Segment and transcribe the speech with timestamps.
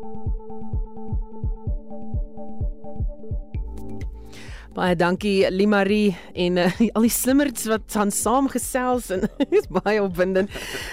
[0.00, 1.77] Thank you.
[4.78, 9.24] Baie dankie Limarie en uh, al die slimmerds wat aan saamgesels en
[9.58, 10.52] is baie opwindend.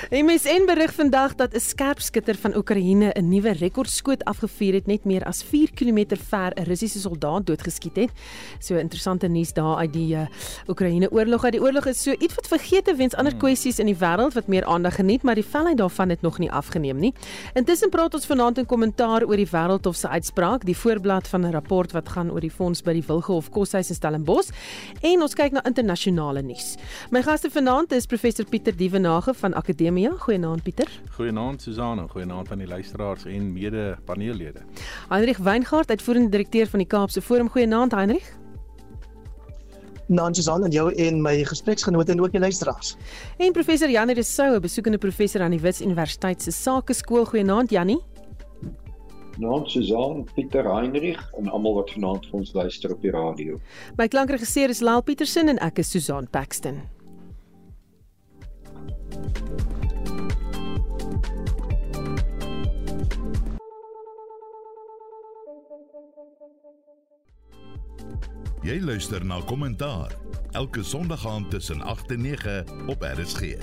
[0.09, 5.23] MSN berig vandag dat 'n skerpskutter van Oekraïne 'n nuwe rekordskoot afgevuur het net meer
[5.23, 8.09] as 4 km ver 'n Russiese soldaat doodgeskiet het.
[8.59, 10.25] So interessante nuus daar uit die uh,
[10.67, 11.49] Oekraïne oorlog.
[11.49, 13.41] Die oorlog is so iets wat vergeete weens ander hmm.
[13.41, 16.51] kwessies in die wêreld wat meer aandag geniet, maar die velheid daarvan het nog nie
[16.51, 17.13] afgeneem nie.
[17.53, 21.51] Intussen praat ons vanaand in kommentaar oor die wêreldhof se uitspraak, die voorblad van 'n
[21.51, 24.51] rapport wat gaan oor die fonds by die Wilgehof kos Koshuis in Stellenbosch
[25.03, 26.75] en ons kyk na internasionale nuus.
[27.11, 30.13] My gaste vanaand is professor Pieter Dievenage van Akademia.
[30.25, 30.89] Goeienaand Pieter.
[31.17, 34.63] Goeienaand Susanne, goeienaand aan die luisteraars en mede paneellede.
[35.09, 37.49] Heinrich Weingart, uitvoerende direkteur van die Kaapse Forum.
[37.49, 38.31] Goeienaand Heinrich.
[40.07, 42.95] Naantjie aan jou en my gespreksgenote en ook die luisteraars.
[43.37, 47.25] En professor Janie de Sou, besoekende professor aan die Wits Universiteit se Sakeskool.
[47.25, 47.99] Goeienaand Janie.
[49.37, 53.59] Naam Susan Pieter Heinrich en almal wat vanaand vir ons luister op die radio.
[53.99, 56.79] My klankregisseur is Laal Petersen en ek is Susan Paxton.
[68.65, 70.15] Jy luister na kommentaar
[70.55, 73.59] elke Sondag aand tussen 8 en 9 op RSG.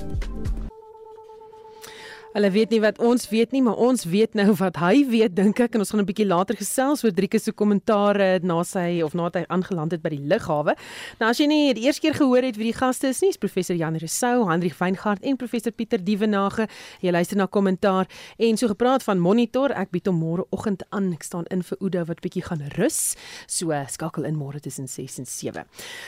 [2.33, 5.58] Hulle weet nie wat ons weet nie, maar ons weet nou wat hy weet dink
[5.61, 9.12] ek en ons gaan 'n bietjie later gesels oor Drieke se kommentare na sy of
[9.12, 10.74] nadat hy aangeland het by die lughawe.
[11.20, 13.36] Nou as jy nie die eerste keer gehoor het wie die gaste is nie, is
[13.36, 16.69] professor Jan Resou, Hendrik Weingart en professor Pieter Dievenage.
[17.02, 18.06] Jy luister na kommentaar
[18.39, 19.70] en so gepraat van monitor.
[19.70, 21.12] Ek bied hom môre oggend aan.
[21.12, 23.14] Ek staan in vir Oudo wat bietjie gaan rus.
[23.46, 25.64] So skakel in môre tussen 6 en 7.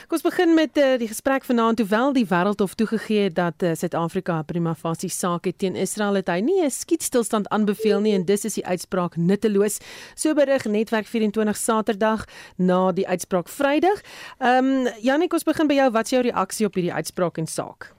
[0.07, 1.79] Kom ons begin met uh, die gesprek vanaand.
[1.79, 6.27] Hoewel die wêreldhof toegegee het dat uh, Suid-Afrika prima facie saak het teen Israel het
[6.27, 9.79] hy nie 'n skietstilstand aanbeveel nie en dis is die uitspraak nutteloos.
[10.15, 12.25] So berig Netwerk 24 Saterdag
[12.57, 14.01] na die uitspraak Vrydag.
[14.39, 15.91] Ehm um, Janik, ons begin by jou.
[15.91, 17.93] Wat is jou reaksie op hierdie uitspraak en saak?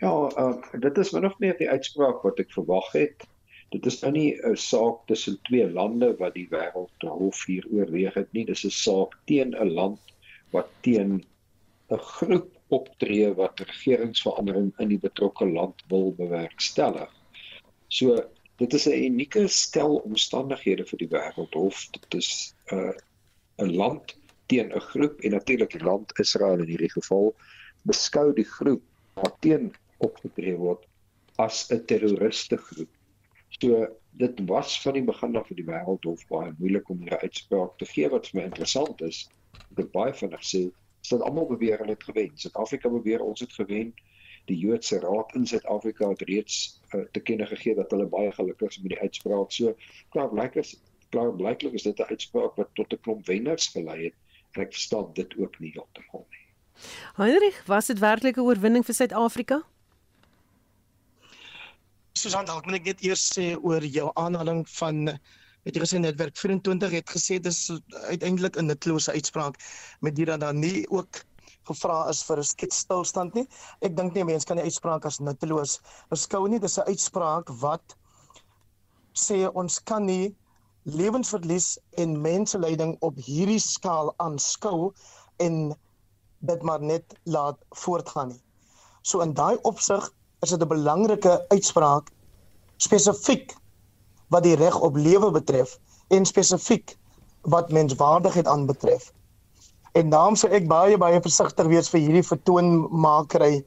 [0.00, 3.24] Ja, uh, dit is min of meer die uitspraak wat ek verwag het.
[3.74, 8.32] Dit is nou nie 'n saak tussen twee lande wat die wêreldhof hier oorweeg het
[8.32, 8.44] nie.
[8.44, 10.00] Dis 'n saak teen 'n land
[10.52, 11.24] wat teen
[11.90, 17.12] 'n groep optree wat regeringsverandering in die betrokke land wil bewerkstellig.
[17.88, 18.16] So
[18.58, 21.90] dit is 'n unieke stel omstandighede vir die wêreldhof.
[21.92, 22.92] Dit is 'n uh,
[23.58, 24.16] 'n land
[24.46, 27.34] teen 'n groep en natuurlik die land Israel in hierdie geval
[27.82, 28.82] beskou die groep
[29.14, 30.86] wat teen opgetree word
[31.36, 32.90] as 'n terroriste groep.
[33.60, 37.78] So dit was van die begin af vir die wêreldhof baie moeilik om 'n uitspraak
[37.78, 39.28] te gee wat vir my interessant is.
[39.76, 40.70] Dit baie vinnig sê
[41.06, 42.32] sit almal beweer hulle het gewen.
[42.34, 43.94] Suid-Afrika beweer ons het gewen.
[44.50, 48.74] Die Joodse Raad in Suid-Afrika het reeds uh, te kenne gegee dat hulle baie gelukkig
[48.74, 49.52] is met die uitspraak.
[49.52, 49.74] So
[50.14, 50.76] klaar blyklik is
[51.14, 54.14] klaar blyklik is dit 'n uitspraak wat tot 'n klomp wenners gelei het
[54.52, 56.44] en ek verstaan dit ook nie heeltemal nie.
[57.16, 59.62] Heinrich, was dit werklik 'n oorwinning vir Suid-Afrika?
[62.12, 65.18] Susan, dalk moet ek net eers sê oor jou aanhaling van
[65.66, 67.60] het jy gesê netwerk 24 het gesê dis
[68.06, 69.58] uiteindelik 'n nutlose uitspraak
[70.00, 71.24] met dit dat daar nie ook
[71.66, 73.46] gevra is vir 'n sketstilstand nie.
[73.82, 76.60] Ek dink nie mense kan die uitspraak as nutteloos beskou nie.
[76.60, 77.96] Dis 'n uitspraak wat
[79.14, 80.36] sê ons kan nie
[80.84, 84.92] lewensverlies en menselyding op hierdie skaal aanskou
[85.38, 85.74] en
[86.40, 88.42] dit maar net laat voortgaan nie.
[89.02, 90.10] So in daai opsig
[90.42, 92.10] is dit 'n belangrike uitspraak
[92.76, 93.56] spesifiek
[94.28, 95.78] wat die reg op lewe betref
[96.08, 96.96] en spesifiek
[97.40, 99.12] wat menswaardigheid aanbetref.
[99.92, 103.64] En daarom sou ek baie baie versigtig wees vir hierdie vertoonmakery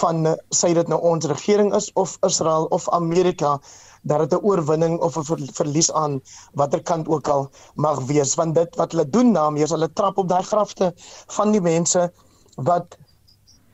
[0.00, 3.58] van sy dit nou ons regering is of Israel of Amerika
[4.02, 6.20] dat dit 'n oorwinning of 'n ver, verlies aan
[6.54, 10.18] watter kant ook al mag wees want dit wat hulle doen daarmee is hulle trap
[10.18, 10.92] op daai grafte
[11.26, 12.12] van die mense
[12.56, 12.96] wat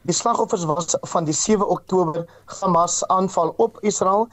[0.03, 2.25] die slagoffers was van die 7 Oktober
[2.61, 4.29] Hamas aanval op Israel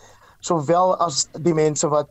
[0.45, 2.09] sowel as die mense wat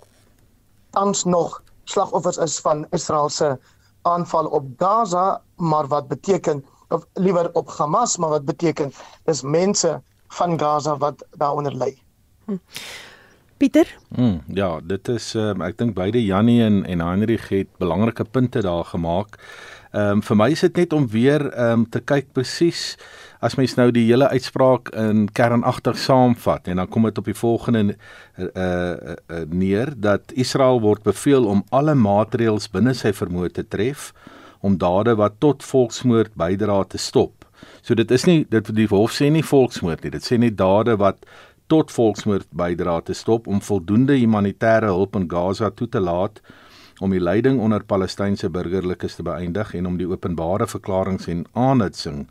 [0.90, 3.58] tans nog slagoffers is van Israel se
[4.02, 8.92] aanval op Gaza, maar wat beteken of liewer op Hamas, maar wat beteken
[9.24, 11.98] dis mense van Gaza wat daaronder ly.
[12.44, 12.56] Hm.
[13.56, 13.98] Pieter?
[14.08, 18.62] Mm, ja, dit is um, ek dink beide Jannie en en Heinrich het belangrike punte
[18.64, 19.36] daar gemaak.
[19.90, 22.96] Ehm um, vir my is dit net om weer ehm um, te kyk presies
[23.42, 27.34] as mens nou die hele uitspraak in kernagtig saamvat en dan kom dit op die
[27.34, 33.50] volgende uh, uh, uh, neer dat Israel word beveel om alle maatreëls binne sy vermoë
[33.56, 34.12] te tref
[34.60, 37.46] om dade wat tot volksmoord bydra te stop.
[37.82, 40.94] So dit is nie dit die hof sê nie volksmoord nie, dit sê net dade
[41.02, 41.26] wat
[41.66, 46.38] tot volksmoord bydra te stop om voldoende humanitêre hulp in Gaza toe te laat
[47.00, 52.26] om die lyding onder Palestynse burgerlikes te beëindig en om die openbare verklaringe en aanhitsing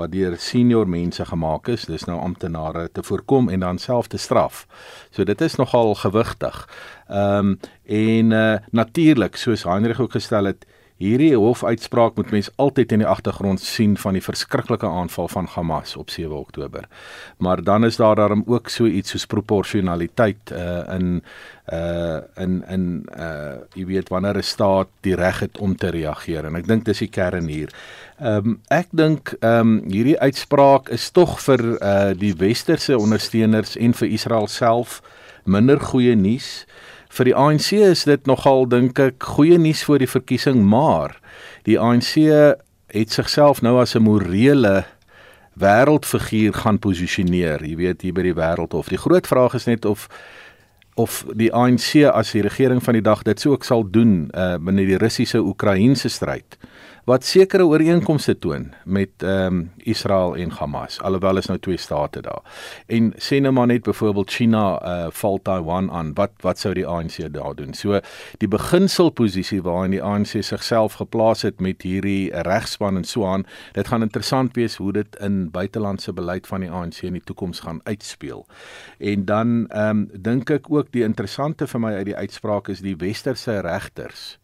[0.00, 4.18] wat deur senior mense gemaak is, dis nou amptenare te voorkom en dan self te
[4.18, 4.64] straf.
[5.14, 6.64] So dit is nogal gewigtig.
[7.08, 10.64] Ehm um, en uh, natuurlik soos Heinrich ook gestel het,
[10.96, 15.96] hierdie hofuitspraak moet mens altyd in die agtergrond sien van die verskriklike aanval van Hamas
[15.96, 16.88] op 7 Oktober.
[17.38, 21.22] Maar dan is daar daarom ook so iets soos proporsionaliteit uh in
[21.72, 26.44] uh in in uh jy weet wanneer 'n staat die reg het om te reageer
[26.44, 27.70] en ek dink dis die kern hier.
[28.20, 33.76] Ehm um, ek dink ehm um, hierdie uitspraak is tog vir uh die westerse ondersteuners
[33.76, 35.00] en vir Israel self
[35.44, 36.66] minder goeie nuus.
[37.08, 41.20] Vir die ANC is dit nogal dink ek goeie nuus vir die verkiesing, maar
[41.64, 42.18] die ANC
[42.94, 44.84] het sigself nou as 'n morele
[45.54, 48.88] wêreldfiguur gaan posisioneer, jy weet hier by die wêreldhof.
[48.90, 50.08] Die groot vraag is net of
[50.94, 54.54] of die ANC as die regering van die dag dit sou ook sal doen uh
[54.62, 56.58] binne die Russiese Oekraïense stryd.
[57.04, 62.20] Wat sekere ooreenkomste toon met ehm um, Israel en Hamas alhoewel is nou twee state
[62.24, 62.40] daar.
[62.86, 66.14] En sê nou maar net byvoorbeeld China uh val Taiwan aan.
[66.14, 67.74] Wat wat sou die ANC daar doen?
[67.74, 68.00] So
[68.38, 73.88] die beginselposisie waarin die ANC sigself geplaas het met hierdie regspan en so aan, dit
[73.88, 77.80] gaan interessant wees hoe dit in buitelandse beleid van die ANC in die toekoms gaan
[77.82, 78.46] uitspeel.
[78.98, 82.80] En dan ehm um, dink ek ook die interessante vir my uit die uitspraak is
[82.80, 84.38] die westerse regters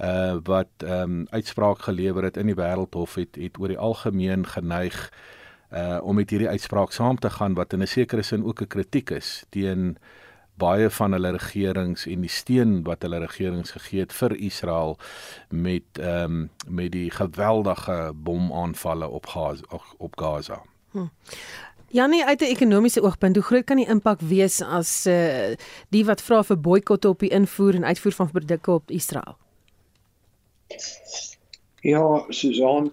[0.00, 4.46] uh wat ehm um, uitspraak gelewer het in die wêreldhof het het oor die algemeen
[4.46, 5.12] geneig
[5.72, 8.66] uh om met hierdie uitspraak saam te gaan wat in 'n sekere sin ook 'n
[8.66, 9.98] kritiek is teen
[10.54, 14.98] baie van hulle regerings en die steun wat hulle regerings gegee het vir Israel
[15.50, 20.62] met ehm um, met die geweldige bomaanvalle op Gaza op Gaza.
[20.90, 21.06] Hm.
[21.88, 25.54] Janie uit 'n ekonomiese oogpunt, hoe groot kan die impak wees as uh
[25.88, 29.36] die wat vra vir boikotte op die invoer en uitvoer van produkte op Israel?
[31.84, 32.92] Ja, Susan,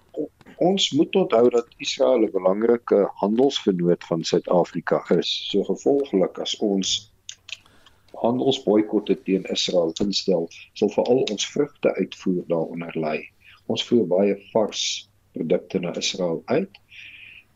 [0.56, 5.48] ons moet onthou dat Israel 'n belangrike handelsvernoot van Suid-Afrika is.
[5.50, 7.12] So gevolglik as ons
[8.12, 13.16] handelsboikotte teen Israel instel, sal veral ons vrugte uitvoer daaronder lê.
[13.66, 16.78] Ons voer baie vars produkte na Israel uit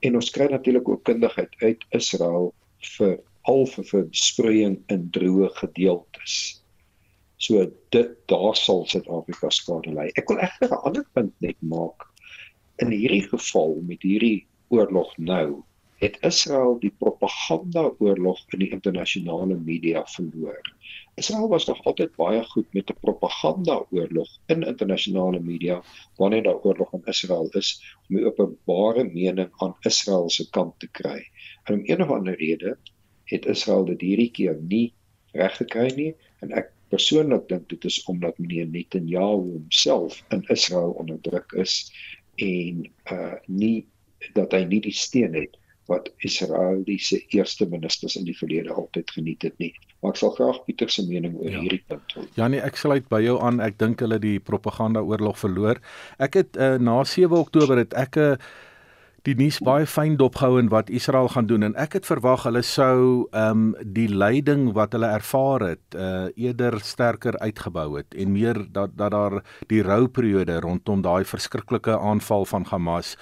[0.00, 2.54] en ons kry natuurlik ook kundigheid uit Israel
[2.96, 6.62] vir halfe vir besproeiing in droë gedeeltes.
[7.36, 10.08] So dit daar sal Suid-Afrika skade ly.
[10.16, 12.06] Ek wil egter 'n ander punt net maak.
[12.84, 15.62] In hierdie geval met hierdie oorlog nou,
[16.00, 20.60] het Israel die propaganda oorlog in die internasionale media verloor.
[21.16, 25.82] Israel was nog altyd baie goed met 'n propaganda oorlog in internasionale media
[26.16, 30.88] wanneer daar oorlog in Israel is om die openbare mening aan Israel se kant te
[30.88, 31.20] kry.
[31.64, 32.76] En om een of ander rede
[33.24, 34.92] het Israel dit hierdie keer nie
[35.32, 40.96] reg gekry nie en ek persoonlik dink dit is omdat meneer Netanyahu homself in Israel
[41.00, 41.92] onderdruk is
[42.36, 43.86] en uh nie
[44.34, 45.56] dat hy nie die steun het
[45.86, 49.70] wat Israeliese eerste ministers in die verlede altyd geniet het nie.
[50.02, 51.60] Maar ek sal graag Pieter se mening oor ja.
[51.62, 52.26] hierdie punt hoor.
[52.34, 53.62] Ja nee, ek sluit by jou aan.
[53.62, 55.78] Ek dink hulle die propaganda oorlog verloor.
[56.18, 58.54] Ek het uh, na 7 Oktober het ek 'n uh,
[59.26, 61.66] die nuus baie fyn dopgehou en wat Israel gaan doen.
[61.66, 66.28] En ek het verwag hulle sou ehm um, die lyding wat hulle ervaar het uh
[66.36, 69.42] eerder sterker uitgebou het en meer dat dat daar
[69.72, 73.16] die rouperiode rondom daai verskriklike aanval van Hamas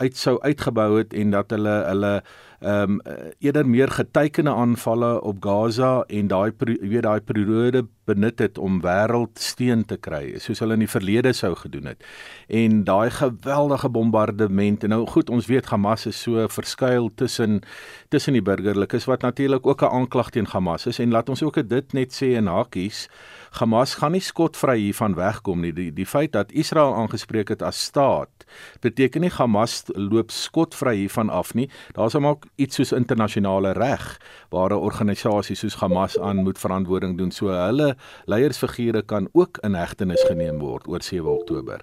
[0.00, 2.14] uit sou uitgebou het en dat hulle hulle
[2.62, 3.00] ehm um,
[3.38, 9.84] eerder meer getekende aanvalle op Gaza en daai weet daai periode benut het om wêreldsteen
[9.86, 12.04] te kry soos hulle in die verlede sou gedoen het.
[12.48, 17.60] En daai geweldige bombardement en nou goed ons weet Hamas is so verskuil tussen
[18.08, 21.68] tussen die burgerlikes wat natuurlik ook 'n aanklag teen Hamas is en laat ons ook
[21.68, 23.08] dit net sê in hakies
[23.52, 25.72] Hamas gaan nie skotvry hiervan wegkom nie.
[25.72, 28.46] Die die feit dat Israel aangespreek het as staat
[28.80, 31.68] beteken nie Hamas loop skotvry hiervan af nie.
[31.96, 34.18] Daar's hom ook iets soos internasionale reg
[34.50, 37.30] waar 'n organisasie soos Hamas aan moet verantwoording doen.
[37.30, 41.80] So hulle leiersfigure kan ook in hegtenis geneem word oor 7 Oktober.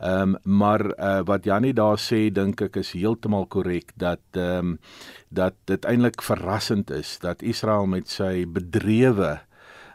[0.00, 4.58] Ehm um, maar uh, wat Jannie daar sê dink ek is heeltemal korrek dat ehm
[4.58, 4.78] um,
[5.28, 9.40] dat dit eintlik verrassend is dat Israel met sy bedrewe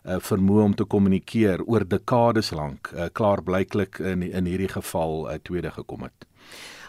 [0.05, 5.29] uh, vermoë om te kommunikeer oor dekades lank uh, klaar blyklik in in hierdie geval
[5.29, 6.27] uh, tweede gekom het.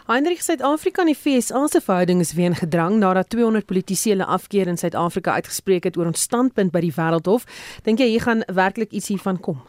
[0.07, 4.25] Heinrich Suid-Afrika en die FSA se verhouding is weer in gedrang nadat 200 politici hulle
[4.25, 7.45] afkeer in Suid-Afrika uitgespreek het oor ons standpunt by die Wêreldhof.
[7.87, 9.61] Dink jy hier gaan werklik iets hiervan kom?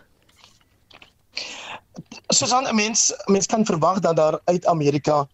[2.35, 5.27] Susan, mens mens kan verwag dat daar uit Amerika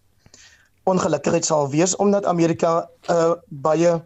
[0.84, 4.02] ongelukkigheid sal wees omdat Amerika 'n uh, baie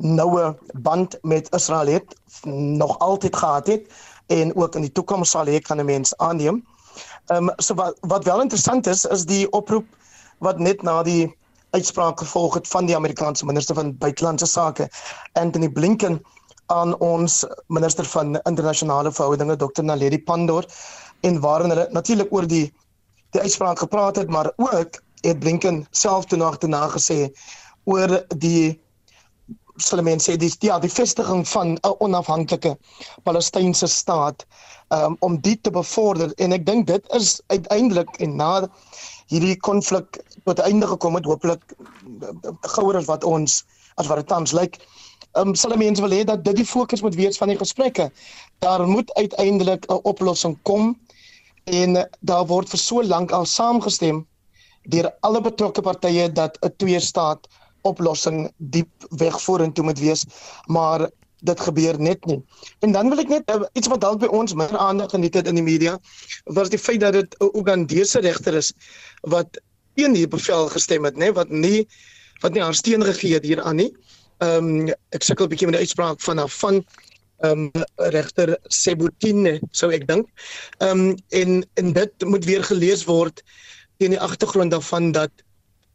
[0.00, 3.86] noue band met Israel het, nog altyd gehad het
[4.26, 6.64] en ook in die toekoms sal hê kan 'n mens aanneem.
[7.26, 9.86] Ehm um, so wat wat wel interessant is is die oproep
[10.38, 11.36] wat net na die
[11.70, 14.88] uitspraak gevolg het van die Amerikaanse minister van buitelandse sake
[15.32, 16.22] Anthony Blinken
[16.66, 20.64] aan ons minister van internasionale verhoudinge Dr Naledi Pandor
[21.20, 22.72] en waarin hulle natuurlik oor die
[23.30, 27.30] die uitspraak gepraat het maar ook het Blinken self toe nog daarna gesê
[27.84, 28.80] oor die
[29.80, 32.76] sal mense sê dis ja die vestiging van 'n onafhanklike
[33.24, 34.46] Palestynse staat
[34.88, 36.32] um, om dit te bevorder.
[36.36, 38.68] En ek dink dit is uiteindelik en na
[39.26, 41.62] hierdie konflik tot einde gekom het hopelik
[42.60, 44.80] gouer as wat ons as wat dit tans lyk
[45.38, 48.10] um, sal mense wil hê dat dit die fokus moet wees van die gesprekke.
[48.64, 50.98] Daar moet uiteindelik 'n oplossing kom
[51.64, 54.26] en daar word vir so lank al saamgestem
[54.88, 57.46] deur alle betrokke partye dat 'n twee staat
[57.82, 60.24] oplossing diep weg vorentoe moet wees,
[60.66, 61.08] maar
[61.40, 62.38] dit gebeur net nie.
[62.84, 65.48] En dan wil ek net uh, iets wat dalk by ons meer aandag geniet het
[65.48, 65.96] in die media,
[66.44, 68.72] was die feit dat dit 'n Ugandese regter is
[69.22, 69.60] wat
[69.96, 71.86] teen hier bevel gestem het, nê, wat nie
[72.40, 73.92] wat nie haar steun gegee het hieraan nie.
[74.40, 76.84] Ehm um, ek sukkel 'n bietjie met die uitspraak van haar van
[77.40, 80.28] ehm um, regter Sebutine, sou ek dink.
[80.78, 83.42] Ehm um, en en dit moet weer gelees word
[83.98, 85.30] teen die agtergrond daarvan dat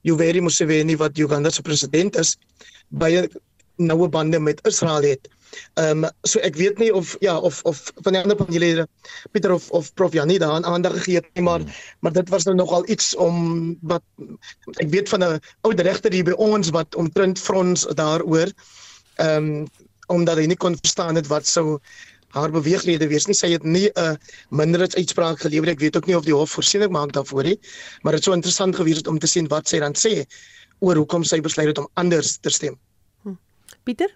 [0.05, 2.35] Yoweri Museveni wat Uganda se president is
[2.89, 3.25] baie
[3.81, 5.29] noue bande met Israel het.
[5.79, 8.88] Ehm um, so ek weet nie of ja of of van die ander panelede
[9.31, 11.71] Pieter of of Prof Janie daaraan aandag gegee het nie maar hmm.
[12.00, 14.03] maar dit was nou nogal iets om wat
[14.83, 18.51] ek weet van 'n ouer regter hier by ons wat omtrent frons daaroor
[19.15, 19.67] ehm um,
[20.07, 21.79] omdat hy nie kon verstaan het wat sou
[22.36, 23.38] haar beweeglede wees nie.
[23.38, 24.15] Sy het nie 'n uh,
[24.50, 25.70] minderheidsuitspraak gelewer.
[25.70, 27.60] Ek weet ook nie of die hof voorsiening maak daarvoor nie,
[28.04, 30.25] maar dit sou interessant gewees het om te sien wat sy dan sê
[30.80, 32.77] oor hoekom sy besluit het om anders te stem.
[33.24, 33.39] Hm.
[33.84, 34.12] Pieter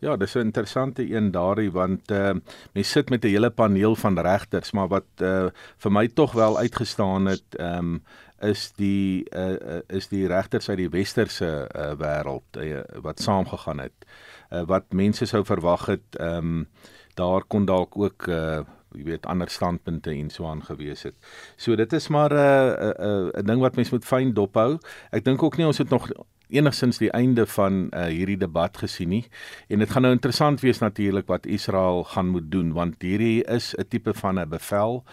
[0.00, 2.32] Ja, dis 'n interessante een daardie want uh
[2.72, 6.58] mens sit met 'n hele paneel van regters, maar wat uh vir my tog wel
[6.58, 8.02] uitgestaan het, ehm um,
[8.40, 14.06] is die uh is die regters uit die westerse uh wêreld uh, wat saamgegaan het.
[14.50, 16.68] Uh wat mense sou verwag het, ehm um,
[17.14, 21.14] daar kon dalk ook uh jy weet ander standpunte en so aan gewees het.
[21.56, 24.78] So dit is maar 'n uh, 'n uh, 'n ding wat mens moet fyn dophou.
[25.10, 26.10] Ek dink ook nie ons het nog
[26.50, 29.24] enigsins die einde van uh, hierdie debat gesien nie.
[29.68, 33.74] En dit gaan nou interessant wees natuurlik wat Israel gaan moet doen want hierdie is
[33.74, 35.04] 'n tipe van 'n bevel.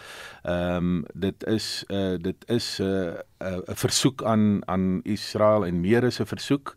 [0.44, 5.66] Ehm um, dit is uh, dit is 'n uh, 'n uh, versoek aan aan Israel
[5.66, 6.75] en meer is 'n versoek.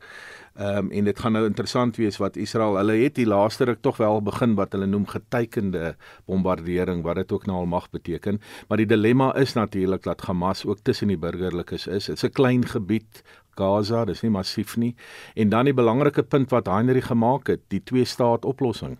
[0.60, 3.78] Ehm um, en dit gaan nou interessant wees wat Israel, hulle het die laaste ruk
[3.80, 5.94] tog wel begin wat hulle noem getekende
[6.28, 10.66] bombardering wat dit ook nou al mag beteken, maar die dilemma is natuurlik dat Hamas
[10.66, 12.10] ook tussen die burgerlikes is.
[12.12, 13.22] Dit's 'n klein gebied
[13.56, 14.94] Gaza, dis nie massief nie.
[15.34, 18.98] En dan die belangrike punt wat Heinrich gemaak het, die twee staat oplossing.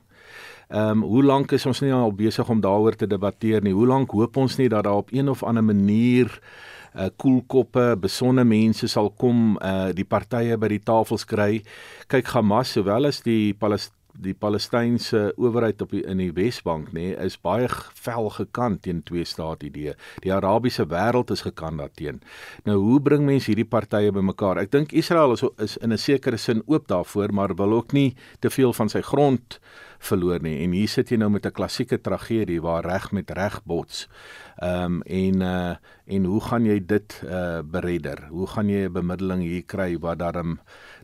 [0.69, 3.73] Ehm um, hoe lank is ons nie al besig om daaroor te debatteer nie?
[3.75, 6.41] Hoe lank hoop ons nie dat daar op een of ander manier
[6.95, 11.63] uh koelkoppe, besonde mense sal kom uh die partye by die tafels kry.
[12.11, 17.11] Kyk Hamas sowel as die Palestyn die Palestynse owerheid op die, in die Wesbank nê
[17.11, 17.69] nee, is baie
[18.05, 19.95] vel gekant teen twee staat idee.
[20.25, 22.21] Die Arabiese wêreld is gekant daarteen.
[22.69, 24.61] Nou hoe bring mense hierdie partye bymekaar?
[24.65, 28.15] Ek dink Israel is is in 'n sekere sin oop daarvoor, maar wil ook nie
[28.41, 29.61] te veel van sy grond
[30.01, 30.57] verloor nie.
[30.65, 34.09] En hier sit jy nou met 'n klassieke tragedie waar reg met reg bots.
[34.59, 35.75] Ehm um, en uh
[36.07, 38.27] en hoe gaan jy dit uh beredder?
[38.31, 40.59] Hoe gaan jy 'n bemiddeling hier kry wat daarom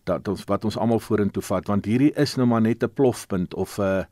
[0.05, 3.55] dat ons wat ons almal vorentoe vat want hierdie is nou maar net 'n plofpunt
[3.55, 4.07] of 'n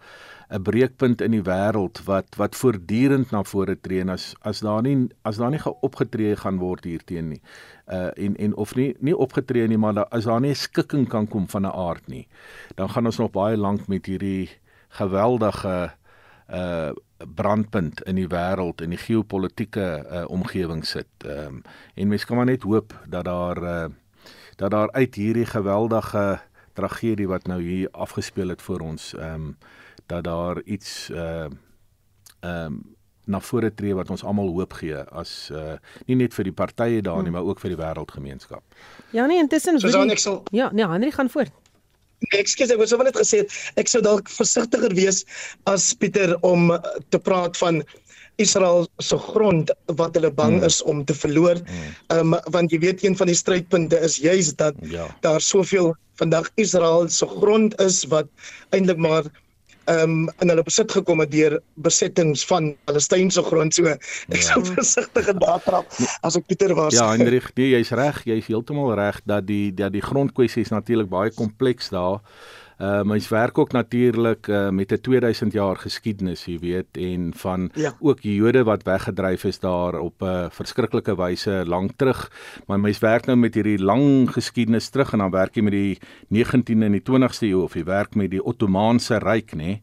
[0.51, 4.83] 'n breekpunt in die wêreld wat wat voortdurend na vore tree en as as daar
[4.83, 7.41] nie as daar nie geopgetree gaan word hierteen nie.
[7.87, 11.27] Uh en en of nie nie opgetree nie maar da, as daar nie skikking kan
[11.27, 12.29] kom van 'n aard nie.
[12.75, 14.49] Dan gaan ons nog baie lank met hierdie
[15.01, 15.93] geweldige
[16.51, 16.93] uh
[17.35, 21.09] brandpunt in die wêreld in die geopolitiese uh, omgewing sit.
[21.25, 21.63] Ehm um,
[21.95, 23.87] en mens kan maar net hoop dat daar uh
[24.57, 26.41] dat daar uit hierdie geweldige
[26.73, 29.57] tragedie wat nou hier afgespeel het vir ons ehm um,
[30.07, 31.53] dat daar iets uh ehm
[32.43, 32.83] um,
[33.25, 37.03] na vore tree wat ons almal hoop gee as uh nie net vir die partye
[37.03, 37.33] daar nie, hmm.
[37.33, 38.63] maar ook vir die wêreldgemeenskap.
[39.11, 41.53] Ja nee, intussen so dan ek sal Ja, nee, Henry gaan voort.
[42.35, 43.45] Ekskuus, ek wou sou net gesê
[43.81, 45.25] ek sou dalk versigtiger wees
[45.71, 46.73] as Pieter om
[47.11, 47.83] te praat van
[48.43, 50.67] Israel se grond wat hulle bang mm.
[50.67, 51.61] is om te verloor.
[52.11, 52.35] Ehm mm.
[52.35, 55.07] um, want jy weet een van die strydpunte is juis dat ja.
[55.27, 58.31] daar soveel vandag Israel se grond is wat
[58.71, 59.44] eintlik maar ehm
[59.91, 63.75] um, in hulle besit gekom het deur besettings van Palestynse grond.
[63.75, 64.43] So ek ja.
[64.49, 66.97] sou versigtig en daar trap as ek Pieter was.
[66.97, 71.11] Ja, Hendrik, nee, jy's reg, jy's heeltemal reg dat die dat die grondkwessie is natuurlik
[71.13, 72.21] baie kompleks daar.
[72.79, 77.71] Uh mens werk ook natuurlik uh, met 'n 2000 jaar geskiedenis, jy weet, en van
[77.75, 77.95] ja.
[78.01, 82.31] ook Jode wat weggedryf is daar op 'n uh, verskriklike wyse lank terug.
[82.67, 85.99] Maar mens werk nou met hierdie lang geskiedenis terug en dan werk jy met die
[86.29, 89.57] 19de en die 20ste eeu of jy werk met die Ottomaanse ryk, nê?
[89.57, 89.81] Nee?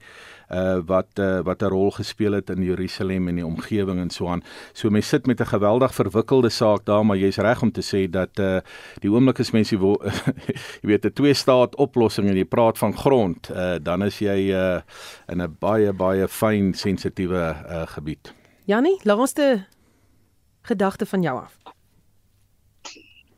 [0.51, 4.27] Uh wat uh, wat 'n rol gespeel het in Jerusalem en die omgewing en so
[4.27, 4.43] aan.
[4.73, 8.09] So mense sit met 'n geweldig verwikkelde saak daar, maar jy's reg om te sê
[8.09, 8.59] dat uh
[8.99, 10.01] die oomblik as mense wil
[10.81, 14.51] jy weet 'n twee staat oplossing en jy praat van grond, uh dan is jy
[14.51, 14.81] uh
[15.27, 18.33] in 'n baie baie fyn sensitiewe uh gebied.
[18.65, 19.65] Jannie, laaste
[20.61, 21.57] gedagte van jou af.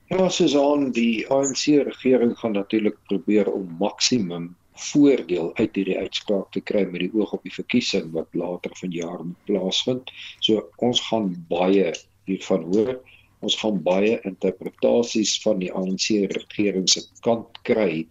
[0.05, 6.51] Ja, soos aan die ANC regering gaan natuurlik probeer om maksimum voordeel uit hierdie uitspraak
[6.51, 10.11] te kry met die oog op die verkiesing wat later vanjaar moet plaasvind.
[10.39, 11.91] So ons gaan baie
[12.25, 12.95] hiervan hoor.
[13.43, 18.05] Ons gaan baie interpretasies van die ANC regering se kant kry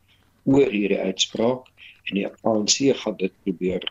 [0.45, 1.69] oor hierdie uitspraak
[2.11, 3.87] en die ANC gaan dit probeer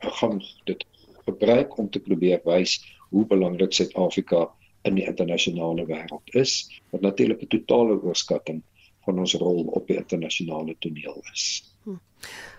[0.00, 0.84] gaan dit
[1.26, 2.78] gebruik om te probeer wys
[3.10, 4.46] hoe belangrik Suid-Afrika
[4.86, 6.66] in die internasionale wêreld is.
[6.90, 8.62] Wat natuurlik 'n totale oorskatting
[9.04, 11.75] van ons rol op die internasionale toneel is.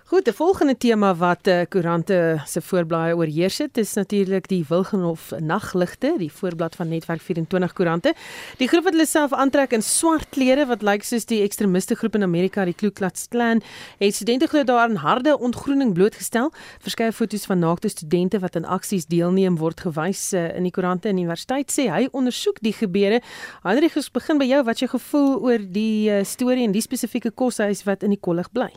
[0.08, 2.18] Goed, die volgende tema wat die uh, koerante
[2.48, 8.14] se voorblaaie oorheers het, is natuurlik die Wilgenhof nagligte, die voorblad van Netwerk 24 koerante.
[8.62, 12.16] Die groep wat hulle self aantrek in swart klere wat lyk soos die ekstremiste groep
[12.16, 13.60] in Amerika, die Ku Klux Klan,
[14.00, 16.54] het studente glo daar 'n harde ontgroening blootgestel.
[16.80, 21.10] Verskeie foto's van naakte studente wat aan aksies deelneem word gewys uh, in die koerante
[21.10, 23.22] en universiteit sê hy ondersoek die gebeure.
[23.64, 24.64] Heinrich, ons begin by jou.
[24.64, 28.52] Wat jy gevoel oor die uh, storie en die spesifieke koshuis wat in die kollig
[28.52, 28.72] bly?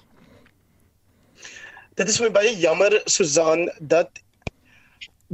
[2.01, 4.21] Dit is vir my baie jammer Susan dat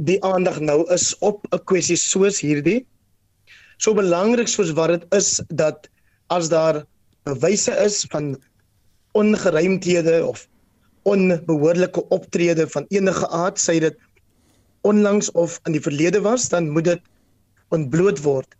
[0.07, 2.85] die aandag nou is op 'n kwessie soos hierdie.
[3.79, 5.87] So belangrik soos wat dit is dat
[6.29, 6.83] as daar
[7.23, 8.35] bewyse is van
[9.13, 10.47] ongeruimthede of
[11.03, 13.95] onbehoorlike optrede van enige aard, sê dit
[14.81, 17.01] onlangs of in die verlede was, dan moet dit
[17.71, 18.55] ontbloot word.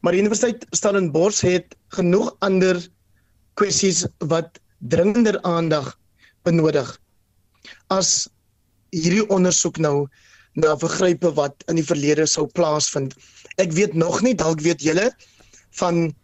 [0.00, 2.80] Maar die Universiteit Stellenbosch het genoeg ander
[3.54, 5.98] kwessies wat dringender aandag
[6.42, 7.01] benodig
[7.88, 8.28] as
[8.92, 10.08] hierdie ondersoek nou
[10.60, 13.14] na vergrype wat in die verlede sou plaasvind.
[13.62, 15.10] Ek weet nog nie, dalk weet julle
[15.80, 16.14] van 'n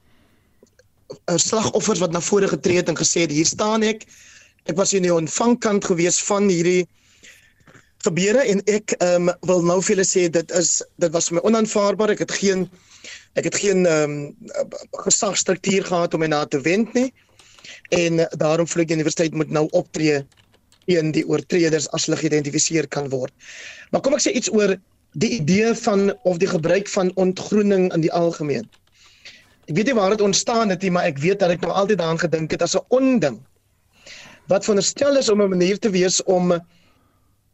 [1.26, 4.04] eh, slagoffers wat na vore getree het en gesê het hier staan ek.
[4.68, 6.88] Ek was in die ontvangkant gewees van hierdie
[8.04, 11.42] gebeure en ek um, wil nou vir julle sê dit is dit was vir my
[11.48, 12.12] onaanvaarbaar.
[12.14, 12.68] Ek het geen
[13.40, 14.36] ek het geen ehm um,
[15.06, 17.12] gesagstruktuur gehad om my na te wend nie.
[17.88, 20.22] En daarom vlug die universiteit moet nou optree
[20.88, 23.34] teen die oortreders as hulle geïdentifiseer kan word.
[23.92, 24.76] Maar kom ek sê iets oor
[25.20, 28.66] die idee van of die gebruik van ontgroening in die algemeen.
[29.68, 32.00] Ek weet nie waar dit ontstaan het nie, maar ek weet dat ek nou altyd
[32.00, 33.38] daaraan gedink het as 'n onding
[34.48, 36.56] wat veronderstel is om 'n manier te wees om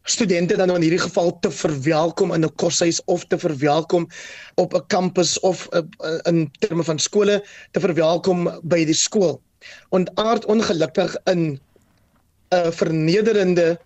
[0.03, 4.07] studente dan in hierdie geval te verwelkom in 'n koshuis of te verwelkom
[4.55, 5.81] op 'n kampus of uh,
[6.23, 9.41] in terme van skole te verwelkom by die skool.
[9.89, 11.59] Ontaard ongelukkig in
[12.51, 13.79] 'n vernederende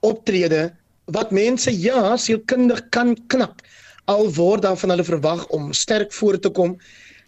[0.00, 0.74] optrede
[1.04, 3.62] wat mense ja sielkundig kan knap
[4.06, 6.76] al word dan van hulle verwag om sterk voor te kom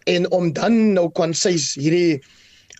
[0.07, 2.21] en om dan nou kan sê hierdie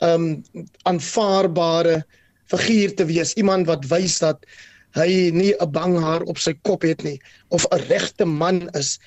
[0.04, 0.44] um
[0.88, 2.04] aanvaarbare
[2.50, 3.34] figuur te wees.
[3.34, 4.46] Iemand wat wys dat
[4.98, 7.20] hy nie 'n bang haar op sy kop het nie
[7.50, 9.00] of 'n regte man is.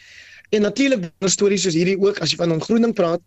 [0.51, 3.21] En natuurlik stories soos hierdie ook as jy van ongroening praat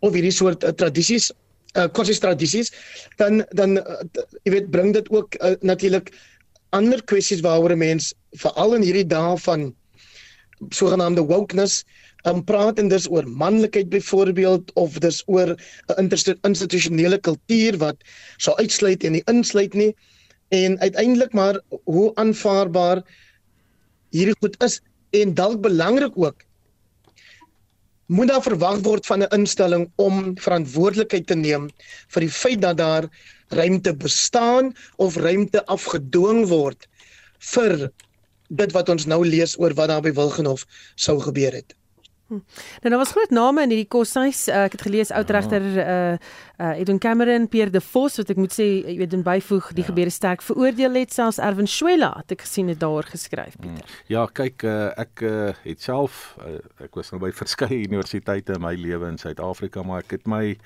[0.00, 1.32] of hierdie soort uh, tradisies
[1.74, 2.72] uh, kursus tradisies
[3.16, 4.00] dan dan uh,
[4.44, 6.12] jy weet bring dit ook uh, natuurlik
[6.70, 9.74] ander kwessies waaroor 'n mens veral in hierdie dae van
[10.70, 11.84] sogenaamde wokeness
[12.28, 15.54] um, praat en dis oor manlikheid byvoorbeeld of dis oor
[15.98, 16.10] 'n
[16.42, 17.96] institusionele kultuur wat
[18.36, 19.94] sou uitsluit en nie insluit nie.
[20.48, 23.02] En uiteindelik maar hoe aanvaarbaar
[24.10, 26.44] hierdie goed is en dalk belangrik ook
[28.06, 31.70] moet daar verwag word van 'n instelling om verantwoordelikheid te neem
[32.08, 33.08] vir die feit dat daar
[33.48, 36.88] ruimte bestaan of ruimte afgedwing word
[37.38, 37.90] vir
[38.48, 41.74] dit wat ons nou lees oor wat daar by Wilgenhof sou gebeur het.
[42.34, 42.40] Hm.
[42.82, 44.48] Nou daar was groot name in hierdie koshuis.
[44.48, 46.16] Uh, ek het gelees oudregter uh
[46.62, 49.82] uh Edwin Cameron, Pierre De Vos wat ek moet sê, jy weet, in byvoeg die
[49.82, 49.88] ja.
[49.90, 53.82] gebeure sterk veroordeel het selfs Erwin Schuella het ek gesien het daaroor geskryf, Pieter.
[53.82, 53.96] Mm.
[54.12, 58.62] Ja, kyk uh, ek uh, het self uh, ek was nou by verskeie universiteite in
[58.62, 60.56] my lewe in Suid-Afrika, maar ek het my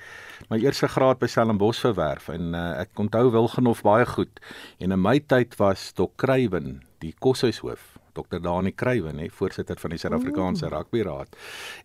[0.53, 4.41] my eerste graad by Stellenbosch verwerf en uh, ek onthou Wilgenhof baie goed.
[4.77, 6.13] En in my tyd was Dr.
[6.21, 8.39] Kruiven die koshuishoof Dr.
[8.41, 10.73] Dani Kruiven, hè, voorsitter van die Suid-Afrikaanse mm.
[10.73, 11.35] Rugby Raad.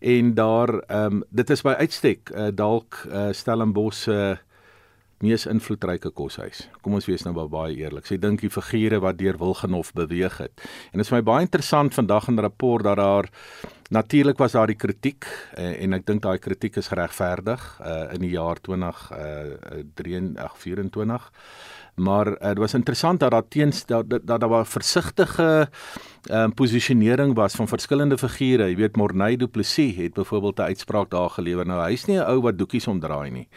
[0.01, 4.37] En daar ehm um, dit is by uitstek uh, dalk uh, Stellenbosch se uh,
[5.25, 6.67] mees invloedryke koshuis.
[6.83, 8.07] Kom ons wees nou baie eerlik.
[8.09, 10.65] Sy dink die figure wat deur Wilgenhof beweeg het.
[10.93, 13.31] En dit is my baie interessant vandag in 'n rapport dat daar
[13.91, 15.27] natuurlik was daar die kritiek
[15.59, 20.57] uh, en ek dink daai kritiek is geregverdig uh, in die jaar 20 uh, 23
[20.57, 21.31] 24
[21.95, 25.69] maar uh, dit was interessant dat daar teens dat dat daar was versigtige
[26.25, 28.69] ehm um, posisionering was van verskillende figure.
[28.69, 31.67] Jy weet Morney Du Plessis het byvoorbeeld 'n uitspraak daar gelewer.
[31.67, 33.49] Nou hy's nie 'n ou wat doekies omdraai nie.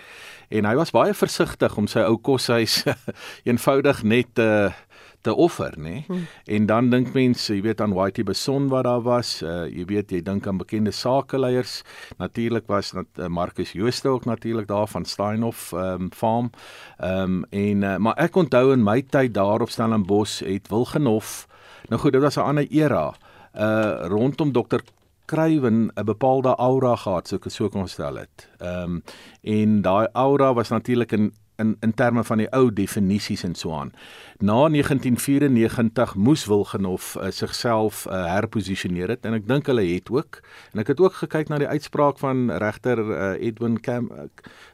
[0.49, 2.83] En hy was baie versigtig om sy ou koshuis
[3.49, 4.73] eenvoudig net te uh,
[5.21, 6.03] te offer, nê?
[6.07, 6.27] Hmm.
[6.45, 10.13] En dan dink mense, jy weet aan Whitey Beson wat daar was, uh, jy weet
[10.15, 11.81] jy dink aan bekende sakeleiers.
[12.21, 16.51] Natuurlik was dat uh, Marcus Jooste ook natuurlik daar van Steinhof um, farm.
[16.97, 21.47] Ehm um, en uh, maar ek onthou in my tyd daar op Stellenbosch het Wilgenhof
[21.87, 23.13] Nou goed, dit was 'n ander era.
[23.55, 24.81] Uh rondom Dr
[25.25, 28.49] Kruiven 'n bepaalde aura gehad, so ek sou kon stel dit.
[28.59, 29.03] Ehm um,
[29.41, 33.73] en daai aura was natuurlik in in in terme van die ou definisies en so
[33.73, 33.91] aan.
[34.39, 40.41] Na 1994 moes Wilgenhof uh, sigself uh, herposisioneer het en ek dink hulle het ook
[40.73, 44.27] en ek het ook gekyk na die uitspraak van regter uh, Edwin Cam uh,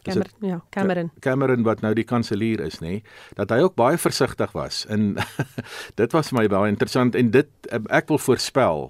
[0.03, 1.11] Cameron, het, ja, Cameron.
[1.19, 2.99] Cameron wat nou die kanselier is, nê,
[3.39, 4.83] dat hy ook baie versigtig was.
[4.91, 5.15] En
[6.01, 8.89] dit was my baie interessant en dit ek wil voorspel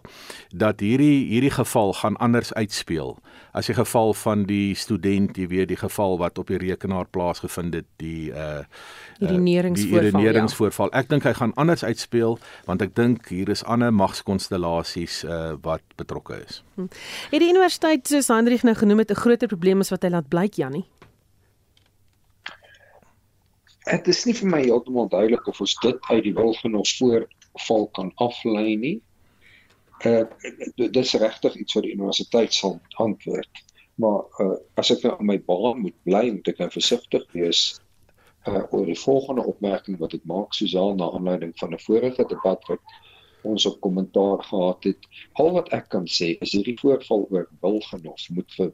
[0.49, 3.17] dat hierdie hierdie geval gaan anders uitspeel
[3.53, 7.77] as die geval van die student, jy weet, die geval wat op die rekenaar plaasgevind
[7.77, 8.63] het, die uh
[9.23, 10.89] ireneringsvoorval.
[10.91, 11.03] Ja.
[11.03, 15.85] Ek dink hy gaan anders uitspeel want ek dink hier is ander magskonstellasies uh wat
[16.01, 16.63] betrokke is.
[16.75, 16.89] Hm.
[17.31, 20.27] Het die universiteit soos Hendrik nou genoem het 'n groter probleem as wat hy laat
[20.33, 20.85] blyk, Jannie?
[23.85, 26.97] Dit is nie vir my heeltemal duidelik of ons dit uit die wil van ons
[26.97, 29.01] voorval kan aflei nie
[30.05, 30.23] uh,
[30.75, 33.63] dit is regtig iets wat die universiteit sal antwoord.
[34.01, 37.63] Maar uh, as ek nou aan my baan moet bly, moet ek nou versigtig wees
[38.47, 42.69] uh, oor die volgende opmerking wat ek maak Susan na aanleiding van 'n vorige debat
[42.71, 43.01] wat
[43.43, 45.07] ons op kommentaar gehad het.
[45.33, 48.71] Al wat ek kan sê is hierdie voorval oor Wilgenhof moet vir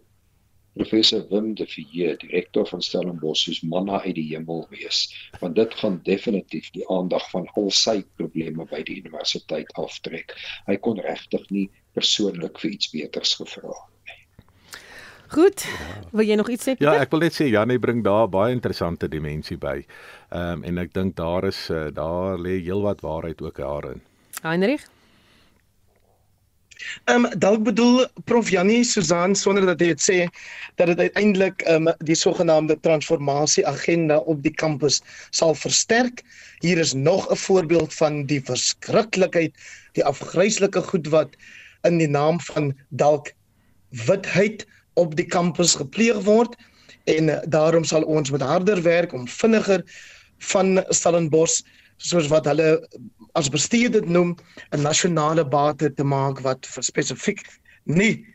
[0.80, 5.04] professor Wim de Villiers, direkteur van Stellenbosch, soos manna uit die hemel wees,
[5.44, 10.36] want dit gaan definitief die aandag van al sy probleme by die universiteit aftrek.
[10.70, 13.74] Hy kon regtig nie persoonlik vir iets beters gevra
[14.08, 14.20] nie.
[15.30, 15.66] Goed.
[16.16, 16.74] Wil jy nog iets sê?
[16.78, 16.96] Pieter?
[16.96, 19.82] Ja, ek wil net sê Janie bring daar baie interessante dimensie by.
[20.30, 24.02] Ehm um, en ek dink daar is uh, daar lê heelwat waarheid ook daarin.
[24.42, 24.88] Heinrich
[27.06, 30.18] Ehm um, dalk bedoel Prof Janie Susan sonder dat hy dit sê
[30.80, 35.02] dat dit uiteindelik ehm um, die sogenaamde transformasie agenda op die kampus
[35.36, 36.24] sal versterk.
[36.64, 39.54] Hier is nog 'n voorbeeld van die verskriklikheid,
[39.94, 41.36] die afgryslike goed wat
[41.84, 43.34] in die naam van dalk
[44.08, 46.56] witheid op die kampus gepleeg word
[47.04, 49.84] en uh, daarom sal ons met harder werk om vinniger
[50.40, 51.62] van Stellenbosch
[52.00, 52.80] soos wat hulle
[53.40, 54.36] as bestuur dit noem
[54.76, 57.44] 'n nasionale bate te maak wat spesifiek
[57.86, 58.26] nie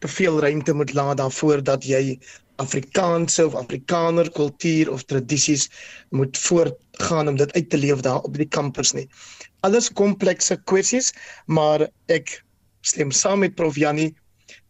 [0.00, 2.18] te veel ruimte moet laat daarvoor dat jy
[2.60, 5.68] Afrikaanse of Afrikaner kultuur of tradisies
[6.10, 9.08] moet voortgaan om dit uit te leef daar op die kampus nie.
[9.60, 11.12] Alles komplekse kwessies,
[11.46, 12.44] maar ek
[12.80, 14.12] stem saam met Prof Jannie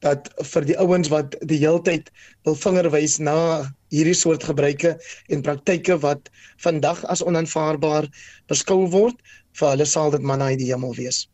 [0.05, 2.11] dat vir die ouens wat die heeltyd
[2.47, 4.94] wil vingerwys na hierdie soort gebruike
[5.29, 6.31] en praktyke wat
[6.64, 8.09] vandag as onaanvaarbaar
[8.50, 9.18] beskou word,
[9.59, 11.24] vir hulle sal dit maar na die hemel wees.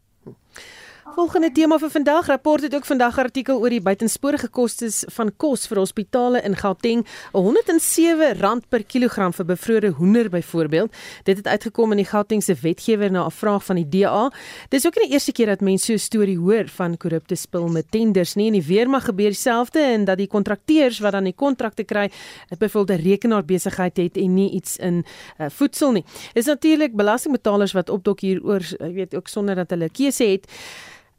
[1.16, 2.26] Volgende tema vir vandag.
[2.28, 7.06] Rapport het ook vandag artikel oor die buitensporige kostes van kos vir hospitale in Gauteng.
[7.32, 10.92] 107 rand per kilogram vir bevrore hoender byvoorbeeld.
[11.24, 14.30] Dit het uitgekom in die Gautengse wetgewer na 'n vraag van die DA.
[14.68, 17.68] Dis ook nie die eerste keer dat mense so 'n storie hoor van korrupte spil
[17.68, 18.46] met tenders nie.
[18.46, 22.10] In die weermag gebeur dieselfde en dat die kontrakteurs wat dan die kontrakte kry,
[22.58, 25.04] byvoorbeeld 'n rekenaar besigheid het en nie iets in
[25.40, 26.04] uh, voedsel nie.
[26.32, 30.46] Dis natuurlik belastingbetalers wat opdok hieroor, jy weet, ook sonder dat hulle keuse het.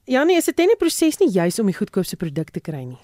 [0.07, 2.99] Janie, is dit 'n proses nie juis om die goedkoopste produk te kry nie?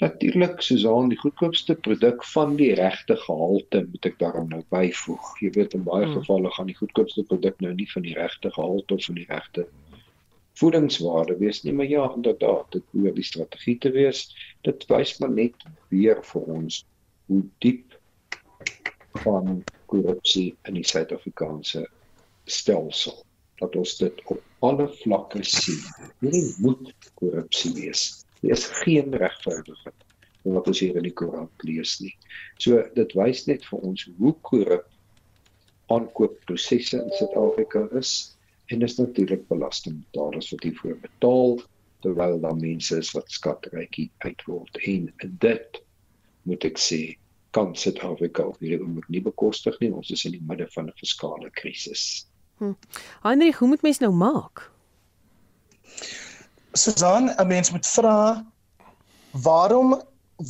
[0.00, 5.28] Natuurlik, Susan, die goedkoopste produk van die regte gehalte moet ek daarom nou byvoeg.
[5.40, 6.16] Jy weet in baie hmm.
[6.18, 9.66] gevalle gaan die goedkoopste produk nou nie van die regte gehalte of van die regte
[10.58, 14.26] voedingswaarde wees nie, maar ja, inderdaad, dit behoort die strategie te wees.
[14.66, 15.54] Dit wys maar net
[15.94, 16.82] weer vir ons
[17.30, 17.94] hoe diep
[19.22, 21.86] van korrupsie in die Suid-Afrikaanse
[22.50, 23.22] stelsel
[23.62, 25.80] dat ons dit op alle vlakke sien.
[26.20, 28.24] Hierdie moet korrupsie wees.
[28.40, 30.06] Daar is geen regverdigheid
[30.42, 32.14] wat ons hier in die Koran lees nie.
[32.58, 34.86] So dit wys net vir ons hoe korrup
[35.92, 38.14] aankoopprosesse in Suid-Afrika is
[38.70, 41.58] en dis natuurlik belastingbetalers wat hiervoor betaal
[42.04, 45.10] terwyl daar mense is wat skatrykie uitword en
[45.44, 45.80] dit
[46.48, 47.00] moet ek sê
[47.56, 49.90] kan Suid-Afrika op hierdie oomblik nie bekostig nie.
[49.92, 52.29] Ons is in die midde van 'n fiskale krisis.
[52.60, 52.74] Hm.
[53.22, 54.70] Heinrich, hoe moet mens nou maak?
[56.72, 58.44] Susan, 'n mens moet vra
[59.30, 60.02] waarom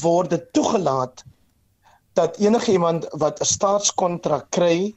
[0.02, 1.22] word dit toegelaat
[2.18, 4.94] dat enigiemand wat 'n staatskontrak kry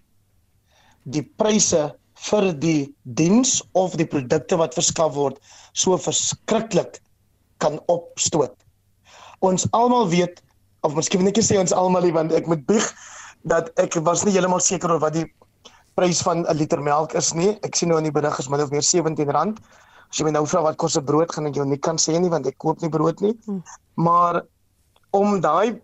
[1.04, 5.38] die pryse vir die diens of die produkte wat verskaf word
[5.73, 7.02] so verskriklik
[7.58, 8.56] kan opstoot.
[9.39, 10.41] Ons almal weet
[10.82, 12.93] of miskien net sê ons almal want ek moet bieg
[13.43, 15.30] dat ek was nie heeltemal seker oor wat die
[15.95, 17.58] prys van 'n liter melk is nie.
[17.62, 19.58] Ek sien nou in die berig is min of meer R17.
[20.10, 22.19] As jy my nou vra wat kos 'n brood gaan ek jou nie kan sê
[22.19, 23.34] nie want ek koop nie brood nie.
[23.45, 23.63] Hmm.
[23.95, 24.43] Maar
[25.12, 25.79] om daai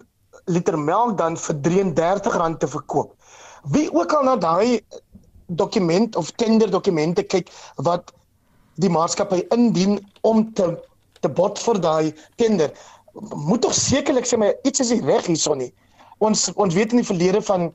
[0.45, 3.13] liter melk dan vir R33 te verkoop.
[3.63, 4.81] Wie ook al na daai
[5.47, 8.13] dokument of tender dokumente kyk wat
[8.75, 10.77] die maatskappy indien om te
[11.21, 12.71] te bot vir daai tender
[13.35, 15.73] moet tog sekerlik sê my iets is nie reg hierson nie.
[16.19, 17.73] Ons ons weet in die verlede van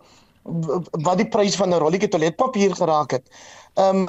[1.05, 3.29] wat die prys van 'n rolletjie toiletpapier geraak het.
[3.75, 4.09] Ehm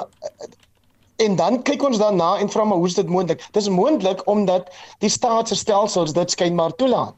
[1.16, 3.46] en dan kyk ons daarna en vra maar hoe is dit moontlik?
[3.52, 4.68] Dis moontlik omdat
[4.98, 7.14] die staat se stelsels dit skynbaar toelaat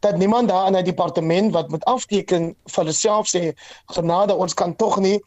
[0.00, 3.52] dat niemand daar in 'n departement wat met afteken vir hulle self sê
[3.86, 5.20] genade ons kan tog nie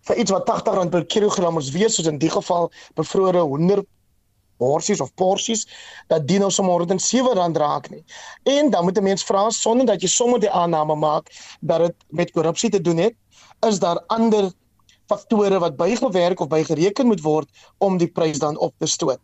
[0.00, 3.86] vir iets wat R80 per kilogram ons weer soos in die geval bevrore 100
[4.58, 5.66] horsies of porsies
[6.06, 8.04] dat die nou sommer R107 raak nie.
[8.42, 11.94] En dan moet 'n mens vra sonder dat jy sommer die aanname maak dat dit
[12.08, 13.14] met korrupsie te doen het,
[13.66, 14.52] is daar ander
[15.06, 19.20] faktore wat bygewerk of bygereken moet word om die prys dan op te stoot.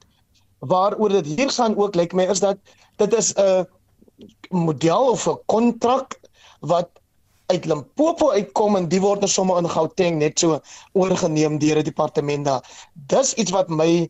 [0.58, 2.56] Waaroor dit hier gaan ook lyk like my is dat
[2.96, 3.66] dit is 'n
[4.50, 6.20] model of 'n kontrak
[6.60, 6.88] wat
[7.46, 10.60] uit Limpopo uitkom en die word nou sommer in Gauteng net so
[10.92, 12.62] oorgeneem deur 'n departement daar.
[12.92, 14.08] Dis iets wat my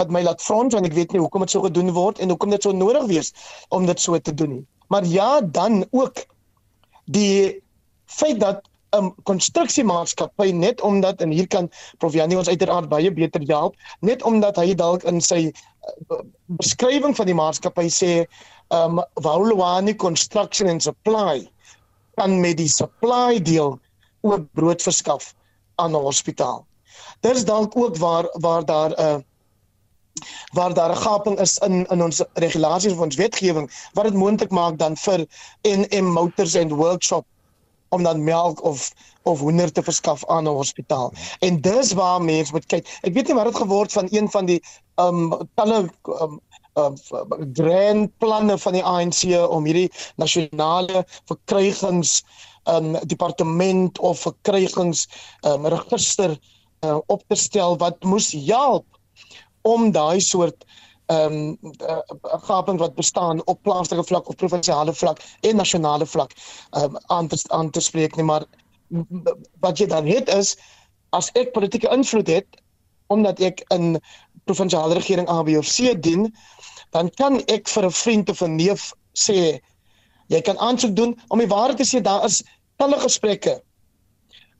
[0.00, 2.50] wat my laat front want ek weet nie hoekom dit so gedoen word en hoekom
[2.50, 3.32] dit so nodig wees
[3.68, 4.66] om dit so te doen nie.
[4.88, 6.24] Maar ja, dan ook
[7.04, 7.62] die
[8.06, 8.62] feit dat
[8.94, 13.74] 'n um, konstruksiemaatskappy net omdat en hier kan Prof Janie ons uiteraard baie beter help,
[14.00, 15.50] net omdat hy dalk in sy
[16.10, 18.12] uh, beskrywing van die maatskappy sê
[18.70, 21.48] um Waulwani Construction and Supply
[22.14, 23.78] kan met die supply deel
[24.22, 25.34] ook brood verskaf
[25.74, 26.66] aan 'n hospitaal.
[27.20, 29.18] Dis dalk ook waar waar daar 'n uh,
[30.52, 34.50] waar daar 'n gaping is in in ons regulasies of ons wetgewing wat dit moontlik
[34.50, 35.26] maak dan vir
[35.62, 37.26] NM Motors and Workshop
[37.88, 41.12] om dan melk of of hoender te verskaf aan 'n hospitaal.
[41.38, 42.98] En dis waar mense moet kyk.
[43.02, 44.60] Ek weet nie wat dit geword van een van die
[44.94, 45.90] um talle
[46.22, 46.40] um
[46.76, 46.90] uh,
[47.52, 52.22] grand planne van die ANC om hierdie nasionale verkrygings
[52.64, 55.06] um departement of verkrygings
[55.42, 56.38] um register
[56.84, 58.86] uh, op te stel wat moes help
[59.64, 60.64] om daai soort
[61.12, 62.00] ehm um, uh,
[62.48, 66.32] gaping wat bestaan op plaaslike vlak of provinsiale vlak en nasionale vlak
[66.70, 68.44] ehm um, aan te aan te spreek nie maar
[69.60, 70.56] wat jy dan het is
[71.10, 72.60] as ek politieke invloed het
[73.12, 74.00] omdat ek in
[74.48, 76.28] provinsiale regering A B of C dien
[76.96, 79.60] dan kan ek vir 'n vriend of 'n neef sê
[80.32, 82.42] jy kan aansoek doen om die waarheid te sê daar is
[82.76, 83.60] talle gesprekke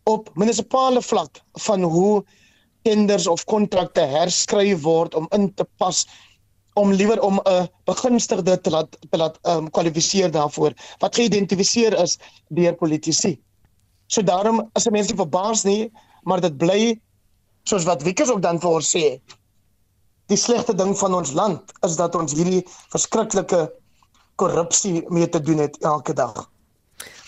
[0.04, 2.24] op munisipale vlak van hoe
[2.84, 6.04] tenders of kontrakte herskryf word om in te pas
[6.74, 12.18] om liewer om 'n begunstigde te laat te laat um, kwalifiseer daarvoor wat geïdentifiseer is
[12.48, 13.38] deur politici.
[14.06, 15.92] So daarom as 'n mens nie verbaas nie,
[16.22, 17.00] maar dit bly
[17.64, 19.20] soos wat Wiekers ook dan vir ons sê,
[20.26, 23.72] die slegste ding van ons land is dat ons hierdie verskriklike
[24.36, 26.50] korrupsie mee te doen het elke dag.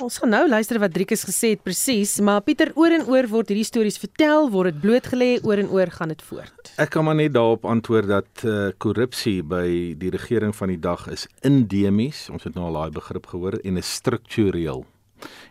[0.04, 3.52] Ons gaan nou luister wat Driekus gesê het presies, maar Pieter oor en oor word
[3.52, 6.72] hierdie stories vertel, word dit blootgelê, oor en oor gaan dit voort.
[6.82, 11.06] Ek kan maar net daarop antwoord dat uh, korrupsie by die regering van die dag
[11.12, 14.84] is endemies, ons het nou al daai begrip gehoor en is struktureel.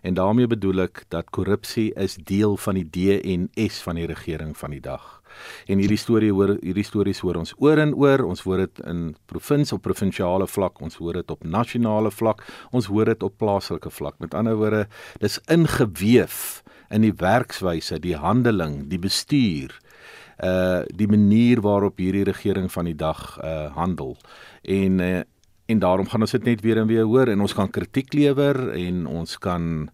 [0.06, 4.78] En daarmee bedoel ek dat korrupsie is deel van die DNS van die regering van
[4.78, 5.15] die dag.
[5.68, 8.26] En hierdie storie hoor hierdie stories hoor ons oor en oor.
[8.26, 12.90] Ons hoor dit in provinsie op provinsiale vlak, ons hoor dit op nasionale vlak, ons
[12.92, 14.20] hoor dit op plaaslike vlak.
[14.20, 14.86] Met ander woorde,
[15.20, 16.62] dis ingeweef
[16.94, 19.80] in die werkswyse, die handeling, die bestuur
[20.44, 24.18] uh die manier waarop hierdie regering van die dag uh handel.
[24.62, 25.22] En uh,
[25.66, 28.70] en daarom gaan ons dit net weer en weer hoor en ons kan kritiek lewer
[28.78, 29.90] en ons kan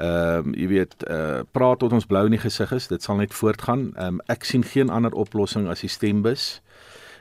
[0.00, 3.20] ehm uh, jy weet uh, praat tot ons blou in die gesig is dit sal
[3.20, 3.90] net voortgaan.
[4.00, 6.60] Um, ek sien geen ander oplossing as die stembus.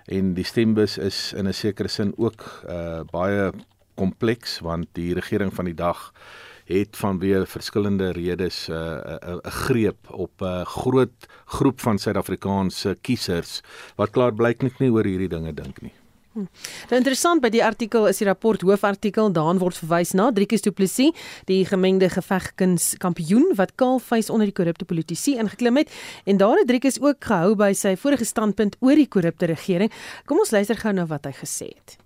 [0.08, 3.52] En die stembus is in 'n sekere sin ook uh, baie
[3.96, 6.14] kompleks want die regering van die dag
[6.70, 11.98] het vanweë verskillende redes 'n uh, 'n uh, greep op 'n uh, groot groep van
[11.98, 13.62] Suid-Afrikaanse kiesers
[13.96, 15.99] wat klaar blyklik nie oor hierdie dinge dink nie
[16.34, 16.46] Hm.
[16.92, 20.70] Nou interessant by die artikel is die rapport hoofartikel daan word verwys na Driekus Du
[20.70, 21.16] Plessis,
[21.50, 25.90] die gemengde gevegkuns kampioen wat kaalvuis onder die korrupte politici ingeklim het
[26.30, 29.90] en daar het Driekus ook gehou by sy vorige standpunt oor die korrupte regering.
[30.30, 31.98] Kom ons luister gou na wat hy gesê het.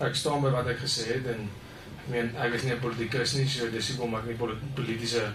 [0.00, 3.34] Ek staan by wat ek gesê het en ek meen ek is nie 'n politikus
[3.36, 4.38] nie, so dis hoekom ek nie
[4.74, 5.28] politieke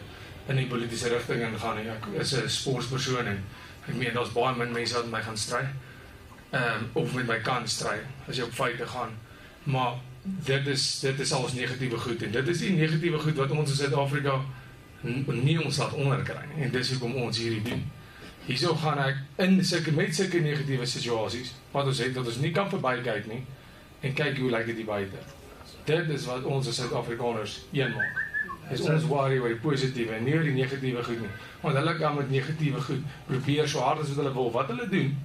[0.50, 1.90] in die politieke rigting ingaan nie.
[1.92, 3.44] Ek is 'n sportpersoon en
[3.88, 5.68] ek meen daar's baie min mense wat my gaan stry.
[6.50, 9.12] Ehm um, of met my kan stry as jy op feite gaan.
[9.64, 13.52] Maar dit is dit is alles negatiewe goed en dit is die negatiewe goed wat
[13.52, 14.40] ons in Suid-Afrika
[15.02, 16.64] nie ons laat onderkry nie.
[16.64, 17.84] En dis hoekom ons hierdie doen.
[18.48, 22.54] Hierso gaan ek in sulke met sulke negatiewe situasies wat ons het dat ons nie
[22.56, 23.44] kan verbykyk nie
[24.08, 25.28] en kyk hoe lyk dit buite.
[25.88, 28.24] Dit is wat ons as Suid-Afrikaners een maak.
[28.72, 31.36] Is ons worry oor die positiewe en nie oor die negatiewe goed nie.
[31.62, 34.52] Want hulle kan met negatiewe goed probeer so hard as wat hulle wil.
[34.56, 35.16] Wat hulle doen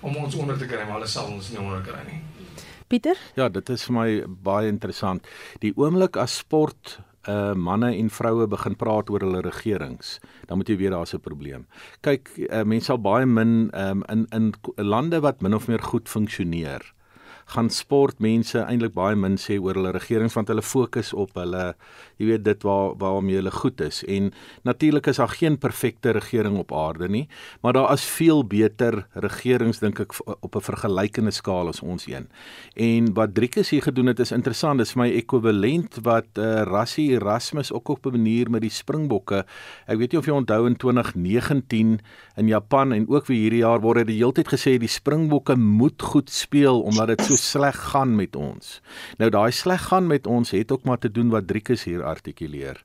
[0.00, 2.20] om ons onder te kry, maar hulle sal ons nie onder kry nie.
[2.90, 3.18] Pieter?
[3.38, 5.26] Ja, dit is vir my baie interessant.
[5.62, 10.14] Die oomblik as sport uh manne en vroue begin praat oor hulle regerings,
[10.48, 11.66] dan moet jy weet daar's 'n probleem.
[12.00, 16.08] Kyk, uh, mense sal baie min um, in in lande wat min of meer goed
[16.08, 16.80] funksioneer
[17.50, 21.72] gaan sportmense eintlik baie min sê oor hulle regerings want hulle fokus op hulle
[22.20, 24.04] jy weet dit waar waarmee hulle goed is.
[24.04, 27.26] En natuurlik is daar geen perfekte regering op aarde nie
[27.60, 32.28] maar daar is veel beter regerings dink ek op 'n vergelykende skaal as ons een.
[32.74, 34.78] En wat Driekus hier gedoen het is interessant.
[34.78, 39.44] Dis vir my ekwivalent wat uh, Rassie Erasmus ook op 'n manier met die Springbokke
[39.86, 42.00] ek weet nie of jy onthou in 2019
[42.36, 45.56] in Japan en ook weer hierdie jaar word dit die hele tyd gesê die Springbokke
[45.56, 48.80] moet goed speel omdat dit so sleg gaan met ons.
[49.18, 52.82] Nou daai sleg gaan met ons het ook maar te doen wat Driekus hier artikuleer.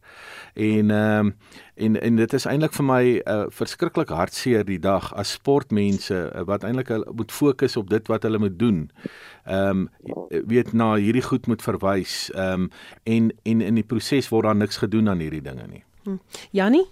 [0.53, 1.35] En ehm um,
[1.75, 6.15] en en dit is eintlik vir my 'n uh, verskriklik hartseer die dag as sportmense
[6.15, 8.91] uh, wat eintlik moet fokus op dit wat hulle moet doen.
[9.45, 9.89] Ehm um,
[10.47, 12.31] weet na hierdie goed moet verwys.
[12.31, 12.69] Ehm um,
[13.03, 15.83] en en in die proses word daar niks gedoen aan hierdie dinge nie.
[16.03, 16.17] Hm.
[16.51, 16.85] Janie?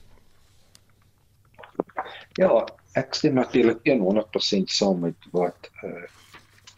[2.33, 6.03] Ja, ek stem natuurlik 100% saam met wat eh uh,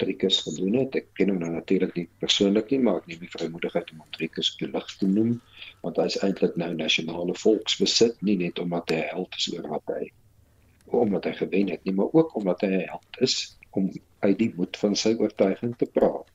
[0.01, 0.97] Trikus gedoen het.
[0.99, 4.11] Ek ken hom nou natuurlik nie persoonlik nie, maar ek neem die vrymoedigheid om hom
[4.17, 5.33] Trikus te lig te noem,
[5.85, 9.95] want hy is eintlik nou nasionale volksbesit, nie net omdat hy held is oor wat
[9.95, 10.05] hy
[10.95, 14.77] omdat hy gewen het nie, maar ook omdat hy held is om uit die moed
[14.77, 16.29] van sy oortuiging te praat.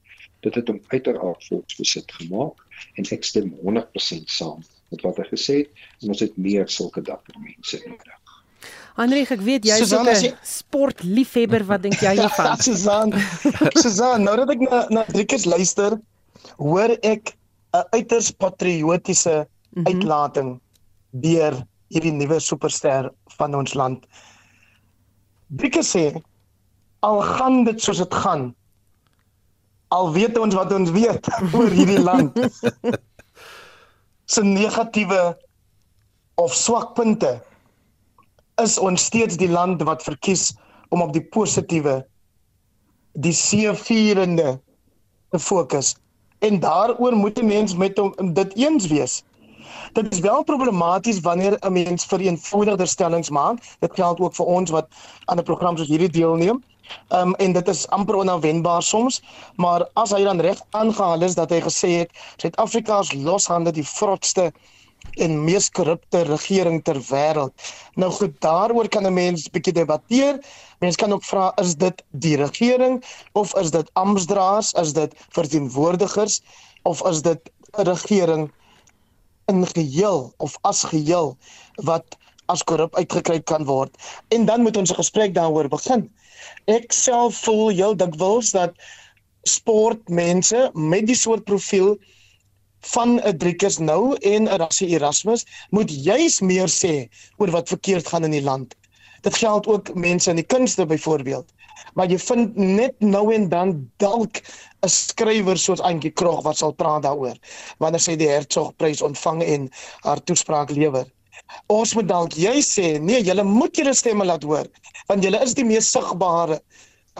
[0.45, 2.61] Dit het hom uiteraard volksbesit gemaak
[2.99, 7.39] en ek stem 100% saam met wat hy gesê het ons het meer sulke dapper
[7.41, 8.20] mense nodig.
[9.01, 10.31] Henrik, ek weet jy is 'n jy...
[10.45, 12.59] sportliefhebber, wat dink jy hiervan?
[12.67, 13.15] Susan.
[13.81, 15.97] Susan, nou dat ek na na Driekers luister,
[16.61, 17.33] hoor ek
[17.73, 19.87] 'n uiters patriotiese mm -hmm.
[19.89, 20.61] uitlating
[21.11, 21.57] deur
[21.89, 24.05] hierdie nuwe superster van ons land.
[25.49, 26.23] Driekers sê
[27.01, 28.55] al gaan dit soos dit gaan,
[29.89, 31.25] al weet ons wat ons weet
[31.57, 32.37] oor hierdie land.
[34.35, 35.37] se negatiewe
[36.35, 37.41] of swakpunte
[38.63, 40.51] is ons steeds die land wat verkies
[40.91, 42.01] om op die positiewe
[43.13, 44.59] die seëvierende
[45.31, 45.95] te fokus
[46.47, 49.23] en daaroor moet 'n mens met hom dit eens wees.
[49.93, 53.59] Dit is wel problematies wanneer 'n mens vereenvoudigde stellings maak.
[53.79, 54.89] Dit geld ook vir ons wat
[55.25, 56.63] aan 'n program soos hierdie deelneem.
[57.09, 59.23] Ehm um, en dit is amper onverwenbaar soms,
[59.57, 63.87] maar as hy dan reg aangehaal is dat hy gesê het Suid-Afrika is loshande die
[63.87, 64.53] vrotste
[65.21, 67.53] en mees korrupte regering ter wêreld.
[67.95, 70.39] Nou goed, daaroor kan 'n mens bietjie debatteer.
[70.79, 76.41] Mens kan ook vra is dit die regering of is dit amptdraers, is dit verteenwoordigers
[76.83, 78.53] of is dit 'n regering
[79.47, 81.37] in geheel of as geheel
[81.75, 83.97] wat as korrup uitgekry kan word.
[84.29, 86.11] En dan moet ons 'n gesprek daaroor begin.
[86.65, 88.73] Ek self voel heel dikwels dat
[89.43, 91.99] sportmense met die soort profiel
[92.81, 98.09] van 'n Driekus nou en 'n Rassie Erasmus moet juis meer sê oor wat verkeerd
[98.09, 98.75] gaan in die land.
[99.21, 101.47] Dit geld ook mense in die kunste byvoorbeeld.
[101.95, 104.41] Maar jy vind net nou en dan dalk
[104.83, 107.37] 'n skrywer soos Antjie Krog wat sal praat daaroor
[107.79, 111.07] wanneer sy die Hertzogprys ontvang en haar toespraak lewer.
[111.67, 114.67] Ons moet dalk jy sê nee, julle moet julle stemme laat hoor
[115.07, 116.61] want julle is die mees sigbare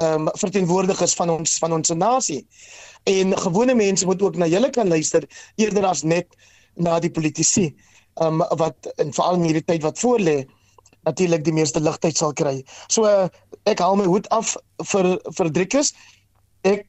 [0.01, 2.47] ehm um, verteenwoordigers van ons van ons nasie
[3.05, 5.25] en gewone mense moet ook na julle kan luister
[5.57, 6.29] eerder as net
[6.75, 7.71] na die politici
[8.21, 10.45] um, wat in veral in hierdie tyd wat voorlê
[11.09, 12.61] natuurlik die meeste ligtheid sal kry.
[12.93, 13.29] So uh,
[13.71, 14.53] ek haal my hoed af
[14.93, 15.95] vir vir Driekus.
[16.69, 16.85] Ek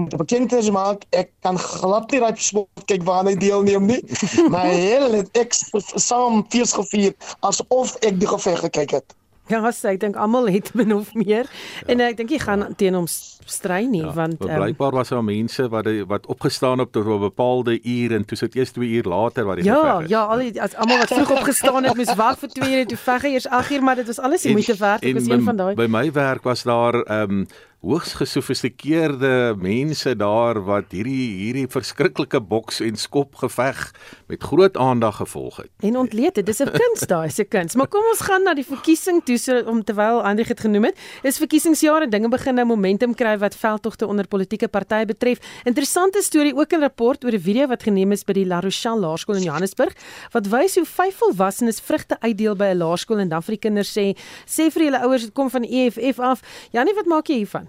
[0.00, 4.00] moet bekendheid maak ek kan glad nie raai sport kyk waar hy deelneem nie.
[4.52, 5.56] maar heel het ek
[5.96, 7.12] saam fees gevier
[7.46, 9.16] asof ek die geveg gekyk het.
[9.50, 11.88] Ja, as ek dink almal het min of meer ja.
[11.90, 13.08] en ek dink jy gaan teen hom
[13.50, 17.06] stry nie ja, want um, blykbaar was daar mense wat die, wat opgestaan het tot
[17.06, 20.10] 'n bepaalde uur en toe sit eers 2 uur later wat die ja, geveg is.
[20.10, 22.96] Ja, al die as almal wat vroeg opgestaan het, moes wag vir 2 ure toe
[22.96, 25.04] veg eers 8 uur, maar dit was alles die moeite werd.
[25.04, 25.74] Ek was een van daai.
[25.74, 27.46] By my werk was daar ehm um,
[27.80, 33.78] hoogs gesofistikeerde mense daar wat hierdie hierdie verskriklike boks en skop geveg
[34.28, 35.70] met groot aandag gevolg het.
[35.88, 37.74] En ontleed dit, dis 'n kuns daai, is 'n kuns.
[37.74, 40.98] Maar kom ons gaan na die verkiesing toe so om terwyl Andri het genoem het.
[41.22, 45.40] Is verkiesingsjare dinge begin nou momentum kry wat veldtogte onder politieke partye betref.
[45.64, 49.00] Interessante storie ook 'n rapport oor 'n video wat geneem is by die La Rochelle
[49.00, 49.94] Laerskool in Johannesburg
[50.32, 53.98] wat wys hoe vyf volwassenes vrugte uitdeel by 'n laerskool en dan vir die kinders
[53.98, 54.16] sê
[54.46, 56.42] sê vir julle ouers dit kom van EFF af.
[56.72, 57.68] Janie, wat maak jy hiervan?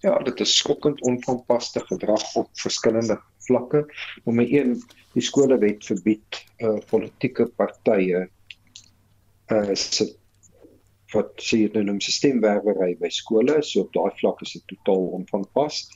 [0.00, 3.86] Ja, dit is skokkend onvanpaste gedrag op verskillende vlakke.
[4.24, 4.76] Nommer 1,
[5.14, 8.28] die skolewet verbied uh politieke partye
[9.52, 10.14] uh se
[11.14, 15.06] wat sê dit nou 'n stemwerwery by skole, so op daai vlak is dit totaal
[15.20, 15.86] onvanpas.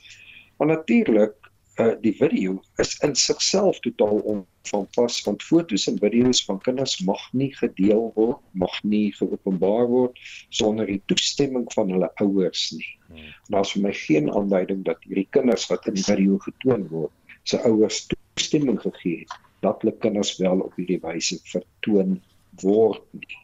[0.57, 1.35] Maar natuurlik
[1.79, 7.21] uh die video is in sigself totaal onvanpas want fotos en video's van kinders mag
[7.33, 12.89] nie gedeel word, mag nie geopenbaar word sonder die toestemming van hulle ouers nie.
[13.07, 13.31] Hmm.
[13.55, 17.61] Daar's vir my geen aanduiding dat hierdie kinders wat in die video getoon word, se
[17.67, 22.19] ouers toestemming gegee het dat hulle kinders wel op hierdie wyse vertoon
[22.61, 23.39] word nie.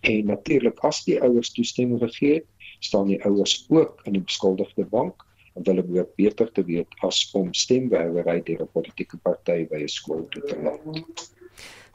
[0.00, 2.46] En natuurlik as die ouers toestemming gegee het,
[2.78, 7.18] staan die ouers ook in die beskuldigde bank want hulle behoort beter te weet as
[7.36, 11.32] om stemwerwery deur 'n politieke party by 'n skool toe te laat.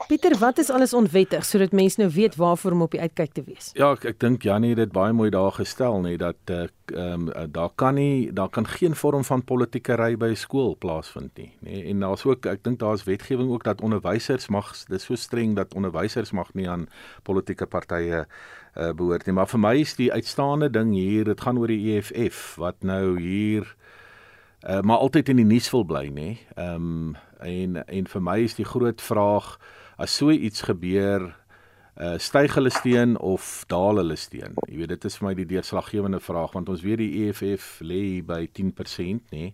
[0.06, 3.42] Pieter, wat is alles onwettig sodat mense nou weet waarvoor om op die uitkyk te
[3.42, 3.70] wees?
[3.74, 7.26] Ja, ek, ek dink Janie het dit baie mooi daar gestel nê dat eh, ehm
[7.28, 11.50] uh, um, daar kan nie daar kan geen vorm van politiekery by skool plaasvind nie,
[11.66, 11.82] nê.
[11.90, 15.74] En daar's ook ek dink daar's wetgewing ook dat onderwysers mag dis so streng dat
[15.74, 16.86] onderwysers mag nie aan
[17.26, 19.34] politieke partye uh, behoort nie.
[19.34, 23.18] Maar vir my is die uitstaande ding hier, dit gaan oor die EFF wat nou
[23.20, 23.66] hier
[24.62, 26.36] uh, maar altyd in die nuus wil bly, nê.
[26.54, 29.58] Ehm um, en en vir my is die groot vraag
[29.98, 31.34] as so iets gebeur
[31.98, 34.54] uh styg hulle steen of daal hulle steen.
[34.70, 38.02] Jy weet dit is vir my die deurslaggewende vraag want ons weet die EFF lê
[38.22, 39.48] by 10% nê.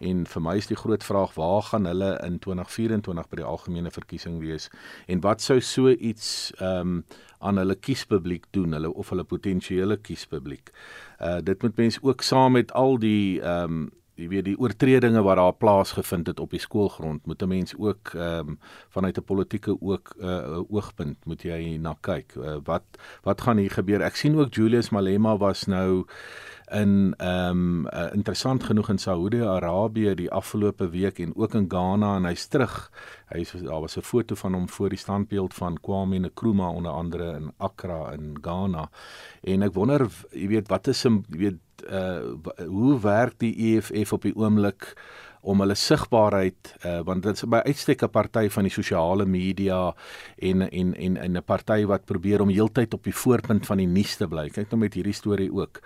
[0.00, 3.92] En vir my is die groot vraag waar gaan hulle in 2024 by die algemene
[3.92, 4.70] verkiesing wees
[5.04, 7.04] en wat sou so iets ehm um,
[7.42, 10.70] aan hulle kiespubliek doen, hulle of hulle potensiële kiespubliek.
[11.20, 13.90] Uh dit moet mense ook saam met al die ehm um,
[14.20, 18.14] jy weet die oortredinge wat daar plaasgevind het op die skoolgrond moet 'n mens ook
[18.14, 18.58] ehm um,
[18.88, 22.34] vanuit 'n politieke ook 'n uh, oogpunt moet jy na kyk.
[22.36, 22.84] Uh, wat
[23.22, 24.00] wat gaan hier gebeur?
[24.02, 26.04] Ek sien ook Julius Malema was nou
[26.72, 32.16] in ehm um, uh, interessant genoeg in Saudi-Arabië die afgelope week en ook in Ghana
[32.16, 32.90] en hy's terug.
[33.28, 37.32] Hy daar was 'n foto van hom voor die standbeeld van Kwame Nkrumah onder andere
[37.32, 38.90] in Accra in Ghana.
[39.42, 41.60] En ek wonder jy weet wat is 'n jy weet
[41.90, 42.20] uh
[42.66, 44.92] hoe werk die EFF op die oomblik
[45.42, 49.94] om hulle sigbaarheid uh want dit is by uitstek 'n party van die sosiale media
[50.38, 54.16] en en en 'n party wat probeer om heeltyd op die voorpunt van die nuus
[54.16, 54.48] te bly.
[54.48, 55.80] Kyk nou met hierdie storie ook.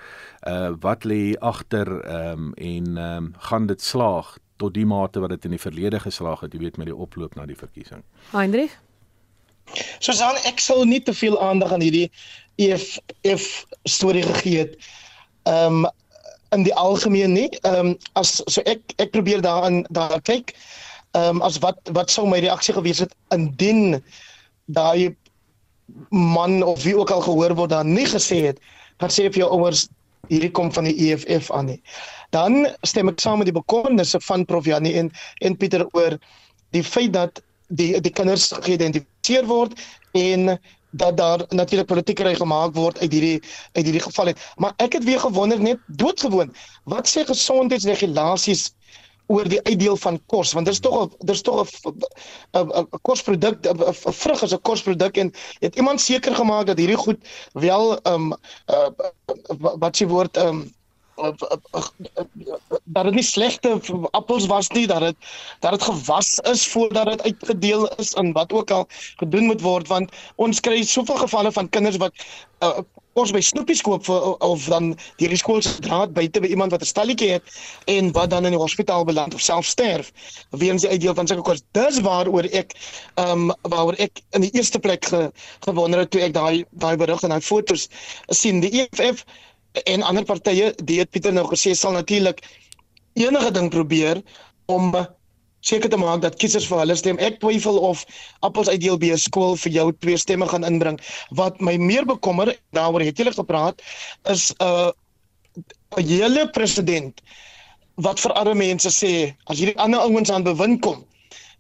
[0.47, 5.21] Uh wat lê agter ehm um, en ehm um, gaan dit slaag tot die mate
[5.21, 8.03] wat dit in die verlede geslaag het, jy weet met die oploop na die verkiesing.
[8.33, 8.77] Heinrich
[9.99, 12.11] Susan, ek sal nie te veel aandag aan hierdie
[12.57, 14.77] EFF storie gegee het
[15.47, 15.91] ehm um,
[16.57, 17.49] in die algemeen nie.
[17.63, 20.55] Ehm um, as so ek ek probeer daarin daar kyk.
[21.13, 24.01] Ehm um, as wat wat sou my reaksie gewees het indien
[24.67, 25.15] daai
[26.11, 28.59] man of wie ook al gehoor word dan nie gesê het
[28.99, 29.87] dat sê vir jou ouers
[30.29, 31.81] hierdie kom van die EFF aan nie.
[32.35, 35.13] Dan stem ek saam met die bekommernis van Prof Janie en
[35.47, 36.19] en Pieter oor
[36.75, 39.79] die feit dat die die kinders geïdentifiseer word
[40.19, 40.57] en
[40.91, 44.53] dat daar natuurlik politieke reg gemaak word uit hierdie uit hierdie geval het.
[44.57, 48.71] Maar ek het weer gewonder net doodgewoon, wat sê gesondheidsregulasies
[49.27, 54.55] oor die uitdeel van kos want is tog is tog 'n kosproduk 'n vrug is
[54.55, 57.19] 'n kosproduk en het iemand seker gemaak dat hierdie goed
[57.53, 58.35] wel ehm um,
[58.71, 58.89] uh,
[59.83, 60.75] wat s'ie woord ehm um,
[62.85, 65.17] dat dit nie slegte appels was nie dat dit
[65.61, 68.87] dat dit gewas is voordat dit uitgedeel is en wat ook al
[69.17, 72.13] gedoen moet word want ons kry soveel gevalle van kinders wat
[72.61, 72.79] uh,
[73.17, 76.83] kos by snoepies koop vir, of dan die skool se draad buite by iemand wat
[76.85, 77.45] 'n stalletjie het
[77.89, 80.13] en wat dan in die hospitaal beland of self sterf
[80.51, 82.77] weens die uitdeel van sulke kos dis waaroor ek
[83.17, 85.33] ehm um, waaroor ek in die eerste plek ge,
[85.65, 87.89] gewonder het toe ek daai daai berig en daai fotos
[88.29, 88.61] sien.
[88.61, 89.25] Die EFF
[89.85, 92.43] en ander partye, die het Pieter nou gesê sal natuurlik
[93.15, 94.23] enige ding probeer
[94.67, 94.93] om
[95.67, 97.19] seker te maak dat kiesers vir hulle stem.
[97.19, 98.05] Ek twyfel of
[98.47, 101.01] Appels uitdeel by 'n skool vir jou twee stemme gaan inbring.
[101.31, 103.83] Wat my meer bekommer, daaroor het julle gepraat,
[104.31, 104.91] is uh,
[105.97, 107.21] 'n hele president
[107.97, 111.05] wat vir arme mense sê as hierdie ander ouens aan bewind kom,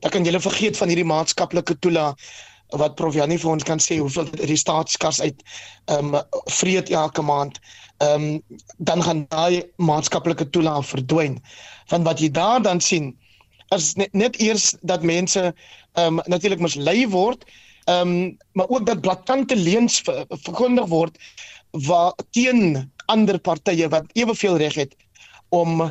[0.00, 2.14] dan kan julle vergeet van hierdie maatskaplike toela
[2.74, 5.42] wat Prof Janie vir ons kan sê hoeveel die staatskas uit
[5.86, 7.58] ehm um, vreet elke maand.
[7.98, 8.42] Ehm um,
[8.78, 11.38] dan gaan daai maatskaplike toelaag verdwyn.
[11.88, 13.14] Want wat jy daar dan sien
[13.74, 15.54] is net, net eers dat mense
[15.92, 17.44] ehm um, natuurlik mislei word,
[17.84, 21.18] ehm um, maar ook dat blaatante leuns verkondig word
[21.70, 24.96] wat teen ander partye wat eweveel reg het
[25.48, 25.90] om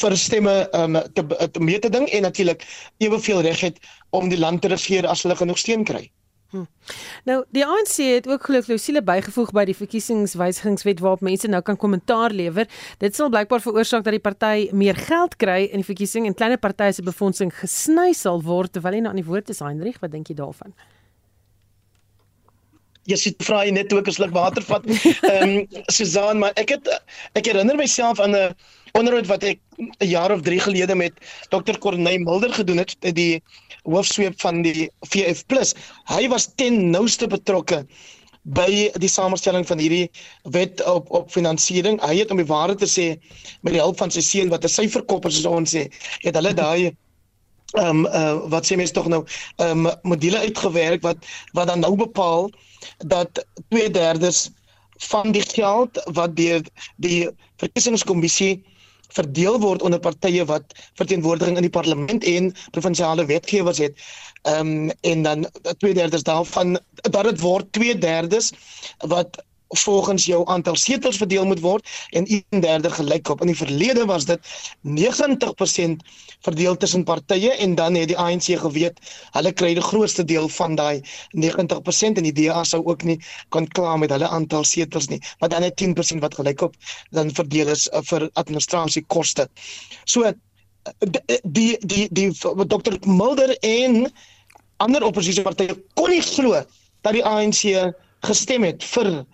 [0.00, 2.64] vir stemme um, te, te mee te ding en natuurlik
[2.98, 3.78] eweveel reg het
[4.10, 6.10] om die land te regeer as hulle genoeg steun kry.
[6.50, 6.64] Hm.
[7.24, 11.78] Nou, die ANC het ook glo klousule bygevoeg by die verkiesingswysigingswet waarop mense nou kan
[11.78, 12.66] kommentaar lewer.
[12.98, 16.58] Dit sal blykbaar veroorsaak dat die party meer geld kry in die verkiesing en kleiner
[16.58, 20.10] partye se befondsing gesny sal word terwyl hy nou aan die woord is, Heinrich, wat
[20.10, 20.74] dink jy daarvan?
[23.08, 24.84] Jy sit vra jy net ook 'n sluk water vat.
[25.32, 26.88] Ehm um, Susan, maar ek het
[27.34, 28.54] ek herinner myself aan 'n
[28.92, 31.12] onderhoud wat ek 'n jaar of 3 gelede met
[31.48, 31.78] Dr.
[31.78, 33.42] Corneil Mulder gedoen het, die
[33.82, 35.44] hoofsweep van die VF+.
[36.04, 37.86] Hy was ten nouste betrokke
[38.42, 40.10] by die samestelling van hierdie
[40.52, 42.00] wet op op finansiering.
[42.00, 43.16] Hy het om die waarheid te sê
[43.62, 45.90] met die hulp van sy seun wat 'n syferkopper soos ons sê,
[46.24, 46.96] het hulle daai
[47.78, 49.24] ehm um, uh, wat sê mens tog nou
[49.56, 51.18] ehm um, module uitgewerk wat
[51.52, 52.50] wat dan nou bepaal
[52.98, 54.50] dat 2/3
[55.10, 56.62] van die geld wat deur
[56.96, 58.62] die verkiesingskommissie
[59.10, 63.98] verdeel word onder partye wat verteenwoordiging in die parlement en provinsiale wetgewers het.
[64.42, 65.46] Ehm um, en dan
[65.84, 66.78] 2/3 daarvan
[67.10, 68.52] dat dit word 2/3
[69.08, 69.42] wat
[69.78, 73.40] volgens jou aantal setels verdeel moet word en 1/3 gelykop.
[73.40, 74.40] In die verlede was dit
[74.80, 76.02] 90%
[76.40, 78.98] verdeel tussen partye en dan het die ANC geweet
[79.30, 81.00] hulle kry die grootste deel van daai
[81.30, 85.20] 90% en die DA sou ook nie kon klaar met hulle aantal setels nie.
[85.38, 86.74] Maar dan het 10% wat gelykop
[87.10, 89.48] dan verdeel is uh, vir administrasiekoste.
[90.04, 90.32] So uh,
[91.00, 92.30] die die die, die
[92.66, 94.12] Dr Mulder en
[94.76, 96.64] ander oppositiepartye kon nie glo
[97.00, 97.92] dat die ANC
[98.26, 99.24] gestem het vir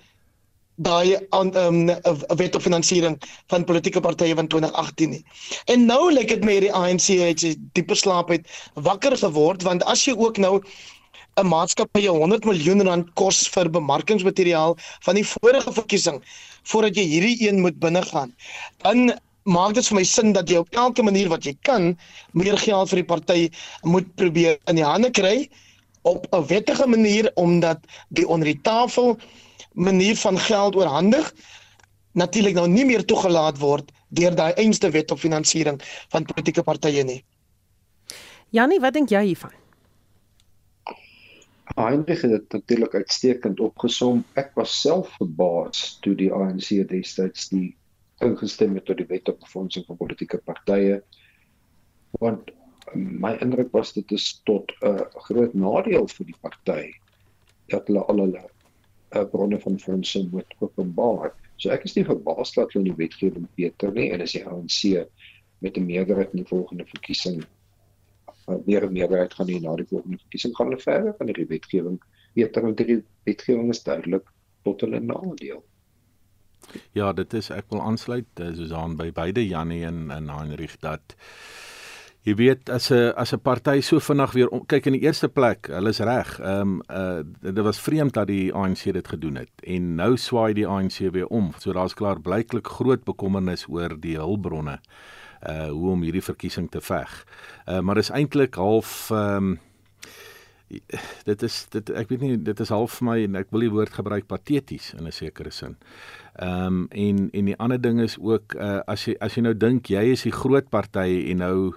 [0.77, 3.17] daai aan um, 'n wet op finansiering
[3.49, 5.25] van politieke partye van 2018 nie.
[5.65, 9.85] En nou lyk dit my die ANC het sy diepe slaap uit wakker geword want
[9.85, 10.61] as jy ook nou
[11.37, 16.23] 'n maatskappy 100 miljoen rand kos vir bemarkingsmateriaal van die vorige verkiesing
[16.63, 18.35] voordat jy hierdie een moet binnegaan,
[18.83, 19.13] dan
[19.45, 21.93] maak dit vir my sin dat jy op elke manier wat jy kan
[22.33, 23.51] meer geld vir die party
[23.83, 25.49] moet probeer in die hande kry
[26.03, 29.17] op 'n wettige manier omdat die onder die tafel
[29.77, 31.33] manier van geld oorhandig
[32.17, 35.79] natuurlik nou nie meer toegelaat word deur daai einste wet op finansiering
[36.13, 37.21] van politieke partye nie.
[38.55, 39.53] Jannie, wat dink jy hiervan?
[41.77, 44.23] Heinrich het dit natuurlik uitstekend opgesom.
[44.41, 47.75] Ek was self verbaas toe die ANC destyds die
[48.25, 51.03] ingestem het tot die wet op befondsing van politieke partye.
[52.23, 52.49] Want
[52.95, 56.85] my indruk was dit is tot 'n uh, groot nadeel vir die party
[57.69, 58.45] dat hulle al hulle
[59.15, 61.35] uh, bronne van fondse moet openbaar.
[61.57, 65.07] So ek is nie verbaas dat hulle die wetgewing beter nie en as die ANC
[65.65, 67.45] met 'n meerderheid in die volgende verkiesing
[68.49, 71.47] uh, weer 'n meerderheid gaan hê na die volgende verkiesing gaan hulle verder van die
[71.47, 72.01] wetgewing
[72.35, 74.29] beter want die wetgewing is duidelik
[74.63, 75.65] tot hulle nadeel.
[76.93, 81.17] Ja, dit is ek wil aansluit soos aan by beide Jannie en en Heinrich dat
[82.27, 85.29] Jy weet as 'n as 'n party so vinnig weer om, kyk in die eerste
[85.29, 86.41] plek, hulle is reg.
[86.41, 90.55] Ehm um, uh dit was vreemd dat die ANC dit gedoen het en nou swaai
[90.55, 91.53] die ANC weer om.
[91.59, 94.81] So daar's klaar blyklik groot bekommernis oor die hulpbronne
[95.49, 97.25] uh hoe om hierdie verkiesing te veg.
[97.69, 99.59] Uh maar is eintlik half ehm um,
[101.25, 103.71] dit is dit ek weet nie dit is half vir my en ek wil die
[103.71, 105.77] woord gebruik pateties in 'n sekere sin.
[106.35, 109.55] Ehm um, en en die ander ding is ook uh as jy as jy nou
[109.55, 111.73] dink jy is die groot party en nou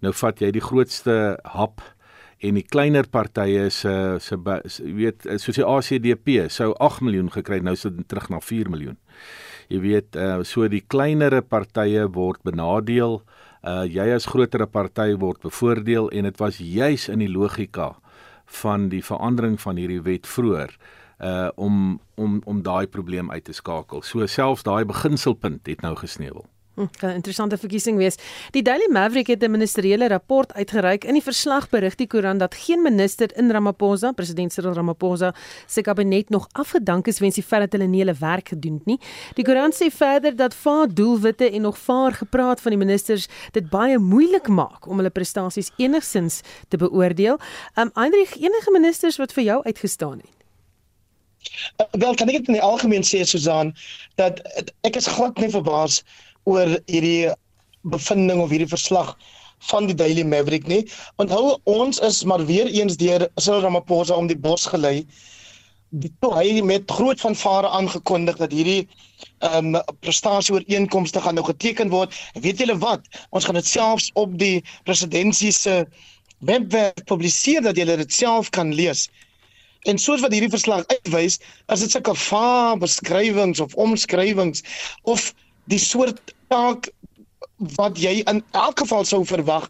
[0.00, 1.16] nou vat jy die grootste
[1.54, 1.82] hap
[2.40, 3.92] en die kleiner partye se
[4.24, 8.96] se weet soos die ACDP sou 8 miljoen gekry nou sit terug na 4 miljoen.
[9.70, 13.20] Jy weet uh, so die kleinere partye word benadeel.
[13.60, 17.92] Uh jy as grotere party word bevoordeel en dit was juis in die logika
[18.60, 20.72] van die verandering van hierdie wet vroeër
[21.20, 24.02] uh om om om daai probleem uit te skakel.
[24.02, 26.48] So selfs daai beginselpunt het nou gesneuwel.
[26.80, 28.16] Hm, 'n interessante verkiesing wees.
[28.50, 31.04] Die Daily Maverick het 'n ministeriële rapport uitgereik.
[31.04, 35.34] In die verslag berig die koerant dat geen minister in Ramaphosa, president Cyril Ramaphosa,
[35.66, 38.86] se kabinet nog afgedank is weens die feit dat hulle nie hulle werk gedoen het
[38.86, 39.00] nie.
[39.34, 43.70] Die koerant sê verder dat vaar doelwitte en nog vaar gepraat van die ministers dit
[43.70, 47.38] baie moeilik maak om hulle prestasies enigsins te beoordeel.
[47.74, 50.40] Um Heinrich, enige ministers wat vir jou uitgestaan het?
[51.76, 53.72] Uh, wel kan ek dit in die algemeen sê Susan
[54.20, 54.42] dat
[54.84, 56.02] ek is glad nie verbaas
[56.44, 57.30] oor hierdie
[57.82, 59.16] bevinding of hierdie verslag
[59.70, 60.84] van die Daily Maverick nie.
[61.20, 65.04] Onthou ons is maar weer eens deur Cyril Ramaphosa om die bos gelei.
[65.90, 68.86] Die toe hy met groot vanvare aangekondig dat hierdie
[69.44, 72.14] ehm um, prestasie ooreenkomste gaan nou geteken word.
[72.40, 73.04] Weet julle wat?
[73.30, 75.84] Ons gaan dit selfs op die presidentsie se
[76.38, 79.08] webwerf publiseer dat julle dit self kan lees.
[79.88, 81.38] En soos wat hierdie verslag uitwys,
[81.72, 84.64] is dit sulke vaar beskrywings of omskrywings
[85.08, 85.32] of
[85.64, 86.88] die soort taak
[87.76, 89.68] wat jy in elk geval sou verwag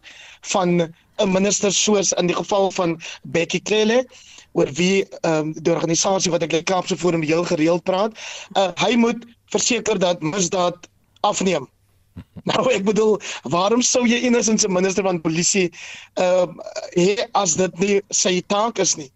[0.53, 4.05] van 'n minister soos in die geval van Becky Cele
[4.51, 8.17] oor wie ehm um, die organisasie wat ek die Kaapse Forum heel gereeld praat,
[8.57, 10.89] uh, hy moet verseker dat misdaad
[11.21, 11.67] afneem.
[12.49, 15.69] Nou ek bedoel, waarom sou jy enigsins 'n minister van polisie
[16.15, 16.65] ehm uh,
[16.95, 19.11] hê as dit nie sy taak is nie?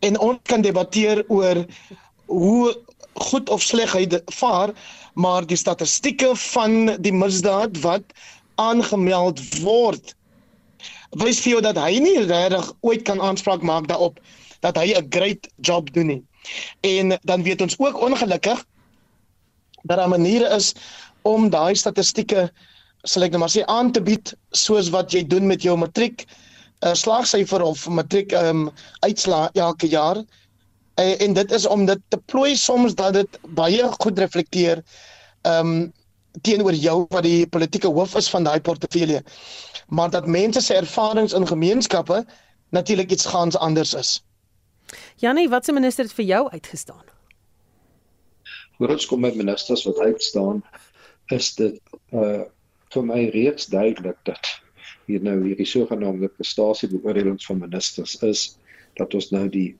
[0.00, 1.64] En ons kan debatteer oor
[2.26, 2.76] hoe
[3.18, 4.06] goed of sleg hy
[4.36, 4.74] vaar,
[5.18, 8.14] maar die statistieke van die misdaad wat
[8.62, 10.14] aangemeld word
[11.18, 14.18] wys vir jou dat hy nie regtig ooit kan aanspraak maak daarop
[14.62, 16.22] dat hy 'n great job doen nie.
[16.80, 18.64] En dan weet ons ook ongelukkig
[19.82, 20.74] dat daar maniere is
[21.22, 22.50] om daai statistieke
[23.04, 26.26] sal ek net maar sê aan te bied soos wat jy doen met jou matriek
[26.84, 30.22] uh, slaagsyfer of matriek ehm um, uitslaa elke jaar
[30.98, 34.82] uh, en dit is om dit te plooi soms dat dit baie goed reflekteer
[35.42, 35.92] ehm um,
[36.42, 39.22] teenoor jou wat die politieke hoof is van daai portefeulje
[39.88, 42.26] maar dat mense se ervarings in gemeenskappe
[42.68, 44.24] natuurlik iets gaans anders is.
[45.16, 47.04] Janie, wat se minister het vir jou uitgestaan?
[48.76, 50.62] Voordat kom met ministers wat uitstaan,
[51.26, 51.80] is dit
[52.12, 52.44] uh
[52.88, 54.46] vir my reeds duidelik dat
[55.04, 58.56] hier nou hierdie sogenaamde prestasiebeoordelings van ministers is
[58.96, 59.76] dat ons nou die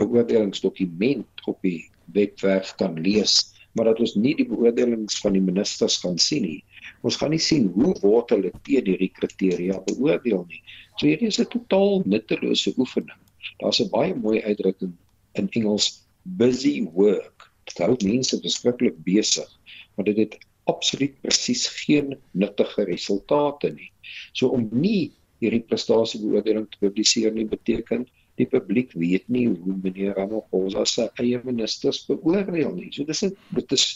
[0.00, 3.38] beoordelingsdokument op die webwerf kan lees,
[3.72, 6.60] maar dat ons nie die beoordelings van die ministers kan sien nie.
[7.06, 10.62] Ons gaan nie sien hoe word hulle teen hierdie kriteria beoordeel nie.
[10.96, 13.20] So hierdie is 'n totaal nuttelose oefening.
[13.60, 14.92] Daar's 'n baie mooi uitdrukking
[15.34, 17.50] in Engels busy work.
[17.64, 19.48] Dit hou mense beskiklik besig,
[19.94, 23.92] maar dit het absoluut presies geen nuttige resultate nie.
[24.32, 28.06] So om nie hierdie prestasiebeoordeling te publiseer nie beteken
[28.38, 32.90] die publiek weet nie hoe meneer Ramaphosa se eie ministers beoordeel nie.
[32.92, 33.86] So dis 'n dit is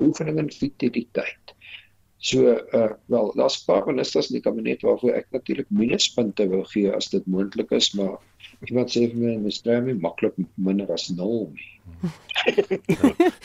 [0.00, 1.54] oefening in futiliteit.
[2.22, 6.64] So uh wel, daar's 'n paar ministers in die kabinet waarvoor ek natuurlik minuspunte wil
[6.64, 8.18] gee as dit moontlik is, maar
[8.68, 9.72] iemand sê vir my, "Mr.
[9.72, 11.71] Rami, maklik minder as 0 nie."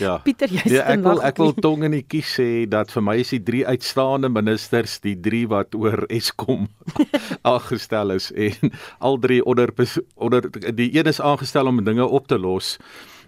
[0.03, 0.17] Ja.
[0.25, 3.17] Pieter, jy ja, ek wil ek wil tong in die kies sê dat vir my
[3.21, 6.67] is die drie uitstaande ministers die drie wat oor Eskom
[7.53, 9.73] aangestel is en al drie onder
[10.15, 12.77] onder die een is aangestel om dinge op te los.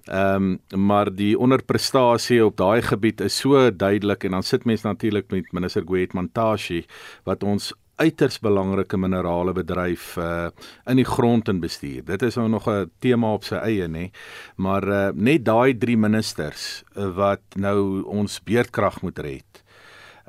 [0.10, 4.88] Ehm um, maar die onderprestasie op daai gebied is so duidelik en dan sit mense
[4.88, 6.86] natuurlik met minister Gwet Mantashe
[7.24, 10.50] wat ons uiters belangrike minerale bedryf uh
[10.89, 12.04] in die grond en bestuur.
[12.08, 14.10] Dit is nou nog 'n tema op sy eie nê.
[14.56, 19.64] Maar uh net daai drie ministers uh, wat nou ons beerdkrag moet red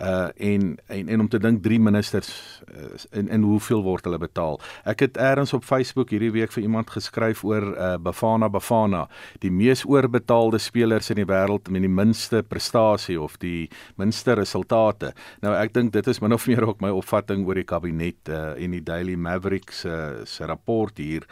[0.00, 2.30] uh en en en om te dink drie ministers
[2.72, 4.60] uh, en en hoeveel word hulle betaal.
[4.88, 9.06] Ek het eers op Facebook hierdie week vir iemand geskryf oor uh Bafana Bafana,
[9.44, 13.68] die mees oorbetaalde spelers in die wêreld met die minste prestasie of die
[14.00, 15.12] minste resultate.
[15.44, 18.54] Nou ek dink dit is min of meer ook my opvatting oor die kabinet uh
[18.60, 21.26] en die Daily Mavericks uh, se rapport hier,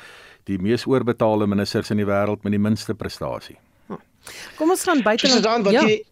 [0.44, 3.56] die mees oorbetaalde ministers in die wêreld met die minste prestasie.
[3.88, 4.00] Hm.
[4.56, 5.82] Kom ons gaan buite dan wat ja.
[5.88, 6.02] jy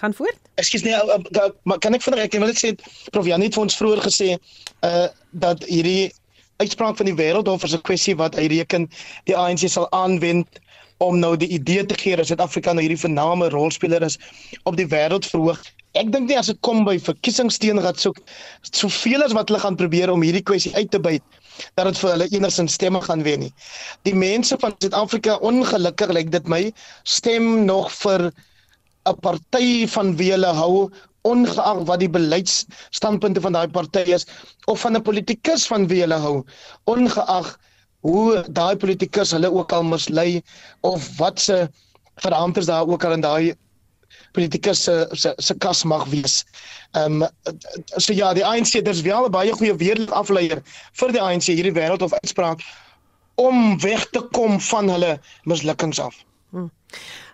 [0.00, 0.38] gaan voort.
[0.60, 2.74] Ekskuus nee, uh, uh, maar kan ek vinnig ek wil net sê
[3.14, 4.36] prof Jan het vir ons vroeër gesê
[4.86, 6.12] uh dat hierdie
[6.62, 8.88] uitspraak van die wêreldhof is 'n kwessie wat hy reken
[9.28, 10.60] die ANC sal aanwend
[11.04, 14.16] om nou die idee te gee dat Suid-Afrika nou hierdie vername rolspeler is
[14.64, 15.60] op die wêreld verhoog.
[15.96, 18.20] Ek dink nie as dit kom by verkiesingsteen gaan soek
[18.70, 21.24] soveel as wat hulle gaan probeer om hierdie kwessie uit te byt
[21.76, 23.52] dat dit vir hulle enigsins stemme gaan wen nie.
[24.08, 26.62] Die mense van Suid-Afrika ongelukkig lyk dit my
[27.04, 28.30] stem nog vir
[29.06, 30.90] 'n party van wie hulle hou
[31.26, 34.26] ongeag wat die beleidsstandpunte van daai party is
[34.66, 36.36] of van 'n politikus van wie hulle hou
[36.84, 37.56] ongeag
[38.06, 40.42] hoe daai politikus hulle ook al mislei
[40.80, 41.68] of wat se
[42.22, 43.54] verantwoorders daar ook al in daai
[44.36, 46.44] politikus se se se kas mag wees.
[46.92, 47.28] Ehm um,
[47.96, 50.62] so ja, die ANC dis wel 'n baie goeie weerlig afleier
[51.00, 52.60] vir die ANC hierdie wêreld of uitspraak
[53.34, 56.14] om weg te kom van hulle mislukkings af.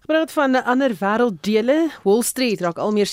[0.03, 0.15] Hmm.
[0.15, 1.91] Praat van ander wêrelddele.
[2.03, 3.09] Wall Street raak al meer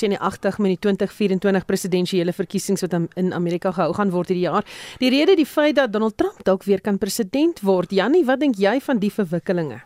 [0.57, 4.65] met die 2024 presidentsiële verkiesings wat in Amerika gehou gaan word hierdie jaar.
[4.97, 7.91] Die rede die feit dat Donald Trump dalk weer kan president word.
[7.91, 9.81] Jannie, wat dink jy van die verwikkelinge?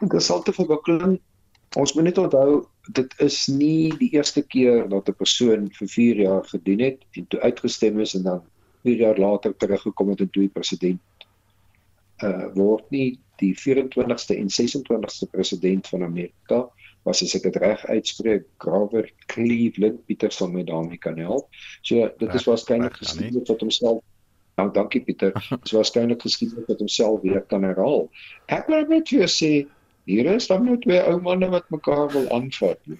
[0.00, 1.20] Dit is altyd verwikkeling.
[1.76, 6.16] Ons moet net onthou dit is nie die eerste keer dat 'n persoon vir 4
[6.16, 8.42] jaar gedien het en toe uitgestem is en dan
[8.82, 11.00] 4 jaar later teruggekom het en toe president
[12.22, 16.62] uh word nie die 24ste en 26ste president van Amerika
[17.02, 21.48] was as ek dit reg uitspreek Grover Cleveland Peterson met daarmee kan help.
[21.82, 24.02] So dit is waarskynlik geskiedenis wat homself
[24.60, 25.32] Nou dankie Pieter.
[25.48, 28.10] Dit is waarskynlik geskiedenis wat homself weer kan herhaal.
[28.52, 29.52] Ek wil net vir sê
[30.10, 32.92] hier is dan nou twee ou manne wat mekaar wil aanvat.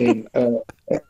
[0.00, 1.02] En uh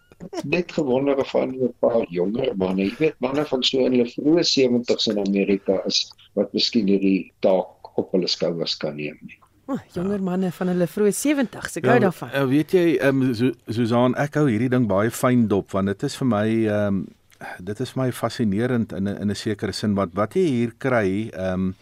[0.45, 4.45] net gewonder van 'n paar jonger manne, jy weet manne van so in hulle vroeë
[4.45, 9.39] 70's in Amerika is wat miskien hierdie taak op hulle skouers kan neem nie.
[9.67, 12.31] Oh, jonger manne van hulle vroeë 70's, ek ja, hou daarvan.
[12.33, 16.03] Ja, weet jy, ehm um, Susan, ek hou hierdie ding baie fyn dop want dit
[16.03, 17.07] is vir my ehm um,
[17.61, 21.31] dit is my fascinerend in 'n in 'n sekere sin wat wat jy hier kry,
[21.33, 21.75] ehm um,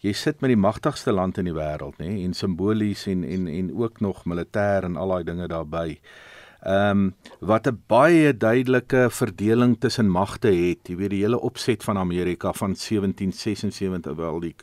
[0.00, 3.74] jy sit met die magtigste land in die wêreld, nê, en simbolies en en en
[3.76, 5.98] ook nog militêr en al daai dinge daarbey
[6.64, 10.88] ehm um, wat 'n baie duidelike verdeling tussen magte het.
[10.88, 14.54] Jy weet die hele opset van Amerika van 1776 wel die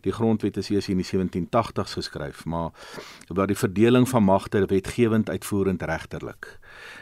[0.00, 2.70] die grondwet is eers in die 1780s geskryf, maar
[3.28, 6.58] wat die verdeling van magte wetgewend, uitvoerend, regterlik.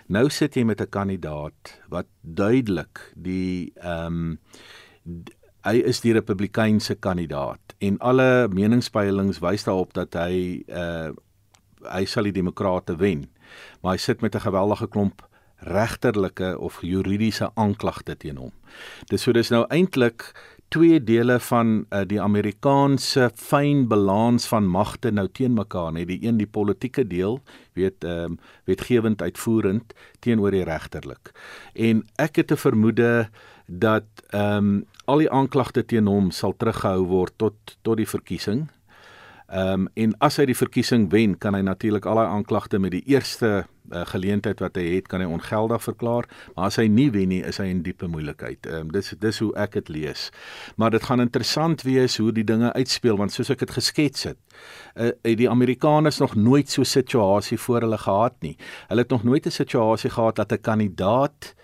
[0.06, 4.38] Nou sit jy met 'n kandidaat wat duidelik die ehm um,
[5.62, 11.10] hy is die republikeinse kandidaat en alle meningspeilings wys daarop dat hy uh
[11.78, 13.28] hy sal die demokrate wen
[13.80, 15.26] maar hy sit met 'n geweldige klomp
[15.58, 18.52] regterlike of juridiese aanklagte teen hom.
[19.10, 20.32] Dis so dis nou eintlik
[20.68, 26.20] twee dele van uh, die Amerikaanse fyn balans van magte nou teen mekaar, net die
[26.22, 27.40] een die politieke deel,
[27.78, 28.38] weet ehm um,
[28.68, 31.32] wetgewend uitvoerend teenoor die regterlik.
[31.74, 33.28] En ek het 'n vermoede
[33.66, 38.68] dat ehm um, al die aanklagte teen hom sal teruggehou word tot tot die verkiesing
[39.48, 42.92] Ehm um, en as hy die verkiesing wen, kan hy natuurlik al daai aanklagte met
[42.92, 47.06] die eerste uh, geleentheid wat hy het, kan hy ongeldig verklaar, maar as hy nie
[47.14, 48.68] wen nie, is hy in diepe moeilikheid.
[48.68, 50.26] Ehm um, dis dis hoe ek dit lees.
[50.76, 54.38] Maar dit gaan interessant wees hoe die dinge uitspeel want soos ek dit geskets het,
[55.00, 58.56] uh, die Amerikaners nog nooit so 'n situasie voor hulle gehad nie.
[58.88, 61.54] Hulle het nog nooit 'n situasie gehad dat 'n kandidaat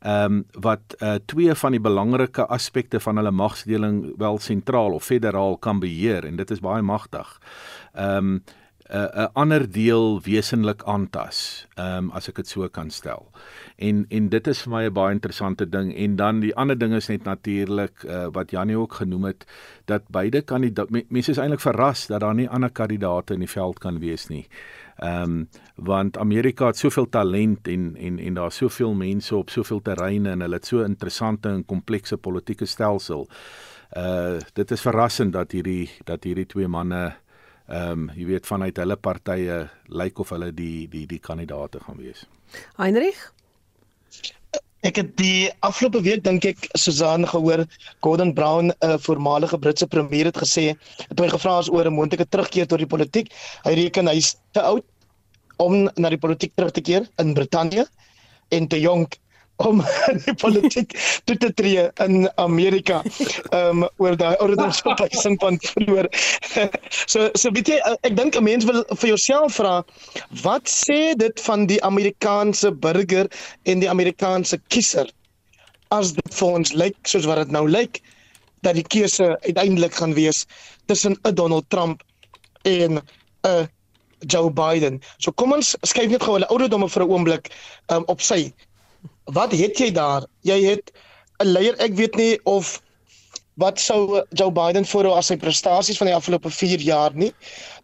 [0.00, 5.04] ehm um, wat uh, twee van die belangrike aspekte van hulle magsdeling wel sentraal of
[5.04, 7.40] federaal kan beheer en dit is baie magtig.
[7.92, 8.42] Ehm um,
[8.90, 13.28] 'n uh, ander deel wesenlik aantas, ehm um, as ek dit so kan stel.
[13.78, 16.92] En en dit is vir my 'n baie interessante ding en dan die ander ding
[16.94, 19.46] is net natuurlik uh, wat Janie ook genoem het
[19.84, 23.78] dat beide kandidaat mense is eintlik verras dat daar nie ander kandidaate in die veld
[23.78, 24.48] kan wees nie.
[25.00, 29.80] Ehm um, want Amerika het soveel talent en en en daar's soveel mense op soveel
[29.82, 33.28] terreine en hulle het so interessante en komplekse politieke stelsel.
[33.96, 37.14] Uh dit is verrassend dat hierdie dat hierdie twee manne
[37.66, 41.96] ehm um, jy weet vanuit hulle partye lyk of hulle die die die kandidaate gaan
[41.96, 42.26] wees.
[42.76, 43.32] Heinrich
[44.80, 47.66] Ek het die afgelope week dink ek Susan gehoor
[48.00, 51.92] Gordon Brown 'n uh, voormalige Britse premier het gesê het hy gevra is oor 'n
[51.92, 53.28] moontlike terugkeer tot die politiek.
[53.64, 54.84] Hy reken hy's te oud
[55.60, 57.84] om na die politiek terug te keer in Brittanje
[58.48, 59.20] en te jonk
[59.60, 59.82] om
[60.24, 60.94] die politiek
[61.28, 63.02] toe te tree in Amerika.
[63.50, 66.08] Ehm um, oor daai oor daai verpleising van vroeër.
[67.12, 69.80] so so weet jy ek dink 'n mens wil vir jouself vra
[70.42, 73.28] wat sê dit van die Amerikaanse burger
[73.64, 75.10] en die Amerikaanse kiezer
[75.90, 78.00] as dit vir ons lyk soos wat dit nou lyk
[78.62, 80.46] dat die keuse uiteindelik gaan wees
[80.86, 82.02] tussen 'n Donald Trump
[82.62, 83.00] en
[83.44, 83.68] 'n
[84.26, 85.00] Joe Biden.
[85.18, 87.50] So kom ons skuif net gou hulle ouderdomme vir 'n oomblik
[87.88, 88.52] um, op sy
[89.24, 90.26] wat het jy daar?
[90.42, 90.92] Jy het
[91.40, 92.80] 'n leier, ek weet nie of
[93.60, 97.32] wat sou Joe Biden voorhou as sy prestasies van die afgelope 4 jaar nie.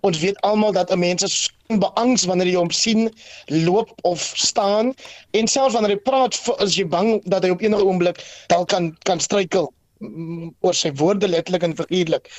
[0.06, 3.10] Ons weet almal dat 'n mens is beangs wanneer jy hom sien
[3.46, 4.94] loop of staan
[5.30, 8.96] en selfs wanneer hy praat is jy bang dat hy op enige oomblik dalk kan
[9.02, 12.30] kan struikel mm, oor sy woorde letterlik en figuurlik.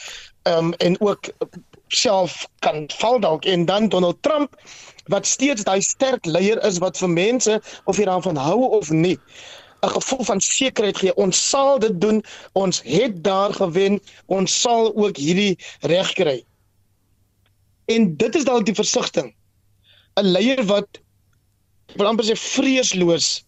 [0.43, 1.29] Ehm um, en ook
[1.87, 4.55] self kan val dalk en dan Donald Trump
[5.07, 9.17] wat steeds daai sterk leier is wat vir mense of jy daarvan hou of nie
[9.81, 11.15] 'n gevoel van sekerheid gee.
[11.15, 12.23] Ons sal dit doen.
[12.53, 13.99] Ons het daar gewen.
[14.25, 16.43] Ons sal ook hierdie reg kry.
[17.85, 19.35] En dit is dalk die versigtiging
[20.17, 20.87] 'n leier wat
[21.95, 23.45] wil amper sê vreesloos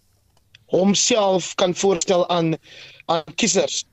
[0.69, 2.55] homself kan voorstel aan
[3.05, 3.85] aan kiesers.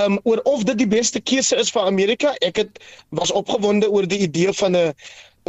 [0.00, 2.78] Um oor of dit die beste keuse is vir Amerika, ek het
[3.10, 4.94] was opgewonde oor die idee van 'n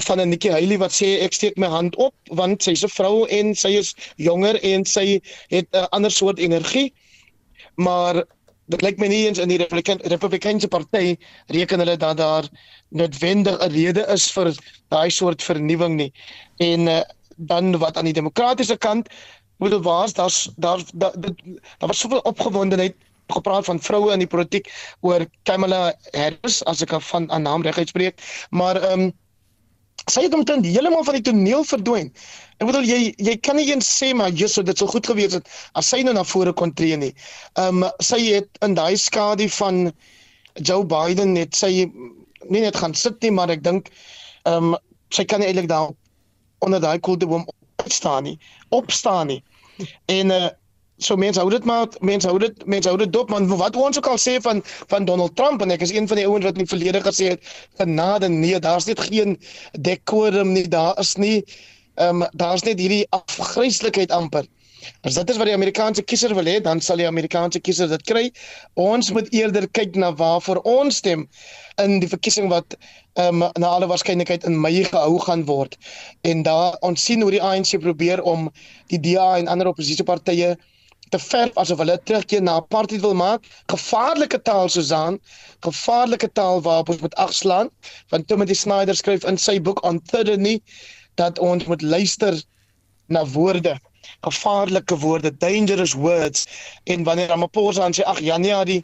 [0.02, 3.26] van 'n Nikki Haley wat sê ek steek my hand op want sy's 'n vrou
[3.28, 6.94] en sy is jonger en sy het 'n ander soort energie.
[7.76, 8.24] Maar
[8.68, 11.16] dit lyk my nie eens in die Republikein, Republikeinse party
[11.48, 12.44] reken hulle dat daar
[12.90, 14.56] noodwendig 'n rede is vir
[14.90, 16.12] daai soort vernuwing nie.
[16.58, 17.02] En uh,
[17.38, 19.08] dan wat aan die demokratiese kant
[19.58, 21.14] moet waars daar's daar daar
[21.78, 22.96] daar was soveel opgewondenheid
[23.32, 24.70] gepraat van vroue in die politiek
[25.02, 28.20] oor Kamala Harris as ek van 'n naam reg uitspreek
[28.50, 29.14] maar ehm um,
[30.12, 32.10] sy het omtrent heeltemal van die toneel verdwyn.
[32.60, 35.48] Ek bedoel jy jy kan nie eens sê maar Jesus dit sou goed gewees het
[35.80, 37.14] as sy nou na vore kon tree nie.
[37.56, 39.92] Ehm um, sy het in daai skadu van
[40.60, 41.88] Joe Biden net sy
[42.50, 43.92] nie net gaan sit nie maar ek dink
[44.44, 44.78] ehm um,
[45.14, 45.94] sy kan eintlik daar
[46.66, 47.46] onder daai koelteboom
[47.84, 49.44] opstaan nie, opstaan nie.
[50.06, 50.50] En uh
[51.06, 53.98] so mense hou dit maar mense hou dit mense hou dit dop man wat ons
[53.98, 56.58] ook al sê van van Donald Trump en ek is een van die ouens wat
[56.58, 59.38] in die verlede gesê het genade nee daar's net geen
[59.72, 61.44] decorum nie daar is nie
[61.96, 64.48] ehm um, daar's net hierdie afgryslikheid amper.
[65.08, 68.04] As dit is wat die Amerikaanse kiezer wil hê dan sal die Amerikaanse kiezer dit
[68.10, 68.24] kry.
[68.74, 71.28] Ons moet eerder kyk na waarvoor ons stem
[71.84, 72.76] in die verkiesing wat
[73.22, 75.78] um, na alle waarskynlikheid in Mei gehou gaan word.
[76.22, 78.50] En daar ons sien hoe die ANC probeer om
[78.92, 80.56] die DA en ander oppositiepartye
[81.14, 83.46] te verf asof hulle terugkeer na apartheid wil maak.
[83.72, 85.20] Gevaarlike taal Susan,
[85.66, 87.70] gevaarlike taal waarop ons moet agslaan.
[88.10, 90.60] Want Timothy Snyder skryf in sy boek on tyranny
[91.22, 92.40] dat ons moet luister
[93.14, 93.76] na woorde,
[94.26, 96.48] gevaarlike woorde, dangerous words.
[96.90, 98.82] En wanneer Ramaphosa sê ag Januarie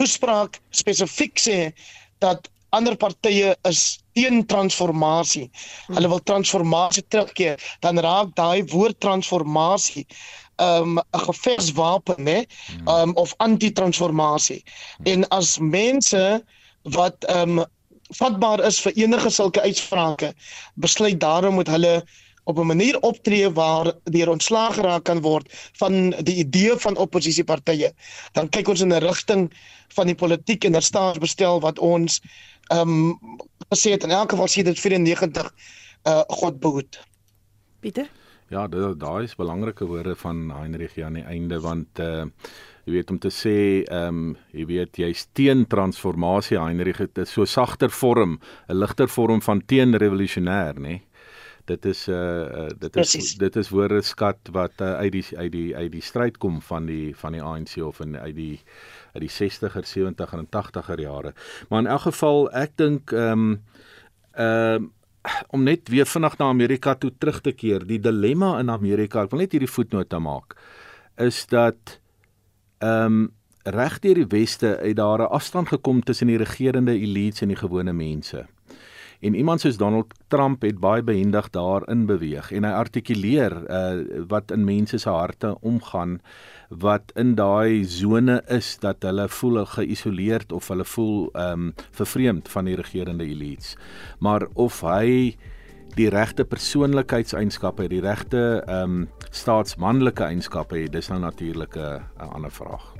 [0.00, 1.58] toespraak spesifiek sê
[2.24, 5.50] dat ander partye is teen transformasie.
[5.92, 7.60] Hulle wil transformasie terugkeer.
[7.84, 10.06] Dan raak daai woord transformasie
[10.62, 12.38] um 'n geveswapen nê
[12.86, 14.62] um of anti-transformasie.
[15.02, 16.44] En as mense
[16.82, 17.64] wat um
[18.18, 20.34] vatbaar is vir enige sulke uitsprake,
[20.74, 22.02] besluit daarom moet hulle
[22.44, 27.92] op 'n manier optree waar deur ontslaag geraak kan word van die idee van oppositiepartye.
[28.32, 29.52] Dan kyk ons in 'n rigting
[29.88, 32.20] van die politiek en staatsbestel wat ons
[32.72, 33.18] um
[33.74, 35.54] gesê het in elk geval sê dit 94
[36.04, 37.00] uh God behoed.
[37.80, 38.10] Pieter
[38.52, 42.26] Ja, daai is belangrike woorde van Heinrich aan die einde want uh
[42.82, 43.54] jy weet om te sê
[43.86, 49.08] ehm um, jy weet jy's teen transformasie Heinrich dit is so sagter vorm, 'n ligter
[49.08, 51.00] vorm van teen revolusionêr, nê?
[51.64, 53.34] Dit is uh dit is Precies.
[53.38, 56.86] dit is woorde skat wat uh, uit die uit die uit die stryd kom van
[56.86, 58.60] die van die ANC of in uit die
[59.14, 61.32] uit die 60er, 70er en 80er jare.
[61.68, 63.62] Maar in elk geval ek dink ehm um,
[64.34, 64.90] ehm uh,
[65.54, 67.86] om net weer vinnig na Amerika toe terug te keer.
[67.86, 70.56] Die dilemma in Amerika, ek wil net hierdie voetnote maak,
[71.16, 72.00] is dat
[72.82, 73.30] ehm um,
[73.62, 77.56] reg deur die weste uit daar 'n afstand gekom tussen die regerende elites en die
[77.56, 78.46] gewone mense.
[79.20, 84.50] En iemand soos Donald Trump het baie behendig daarin beweeg en hy artikuleer uh, wat
[84.50, 86.20] in mense se harte omgaan
[86.80, 92.48] wat in daai sone is dat hulle voel geïsoleerd of hulle voel ehm um, vervreemd
[92.48, 93.76] van die regerende elites.
[94.18, 95.36] Maar of hy
[95.94, 102.50] die regte persoonlikheidseienskappe, die regte ehm um, staatsmanlike eienskappe het, dis nou natuurlik 'n ander
[102.50, 102.91] vraag.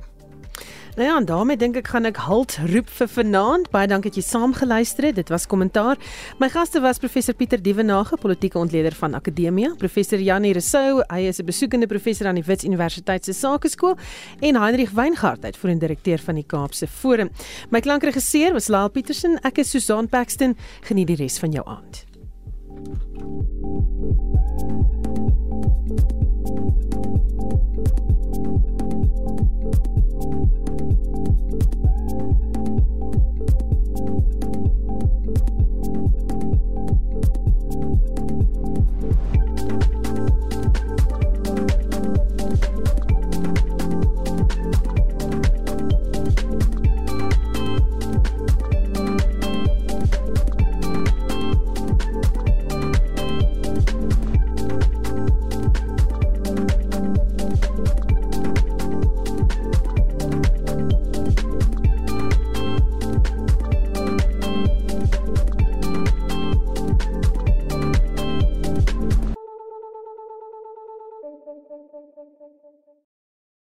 [0.95, 3.69] Nou ja, en daarmee dink ek gaan ek halt roep vir vanaand.
[3.73, 5.15] Baie dankie dat jy saam geluister het.
[5.17, 5.97] Dit was kommentaar.
[6.37, 11.39] My gaste was professor Pieter Dievenage, politieke ontleder van Akademia, professor Janie Resou, hy is
[11.39, 13.97] 'n besoekende professor aan die Wits Universiteit se Sakeskool
[14.39, 17.29] en Heinrich Weingart, uitvoerende direkteur van die Kaapse Forum.
[17.71, 19.39] My klankregisseur was Laal Petersen.
[19.43, 20.55] Ek is Susan Paxton.
[20.81, 22.05] Geniet die res van jou aand.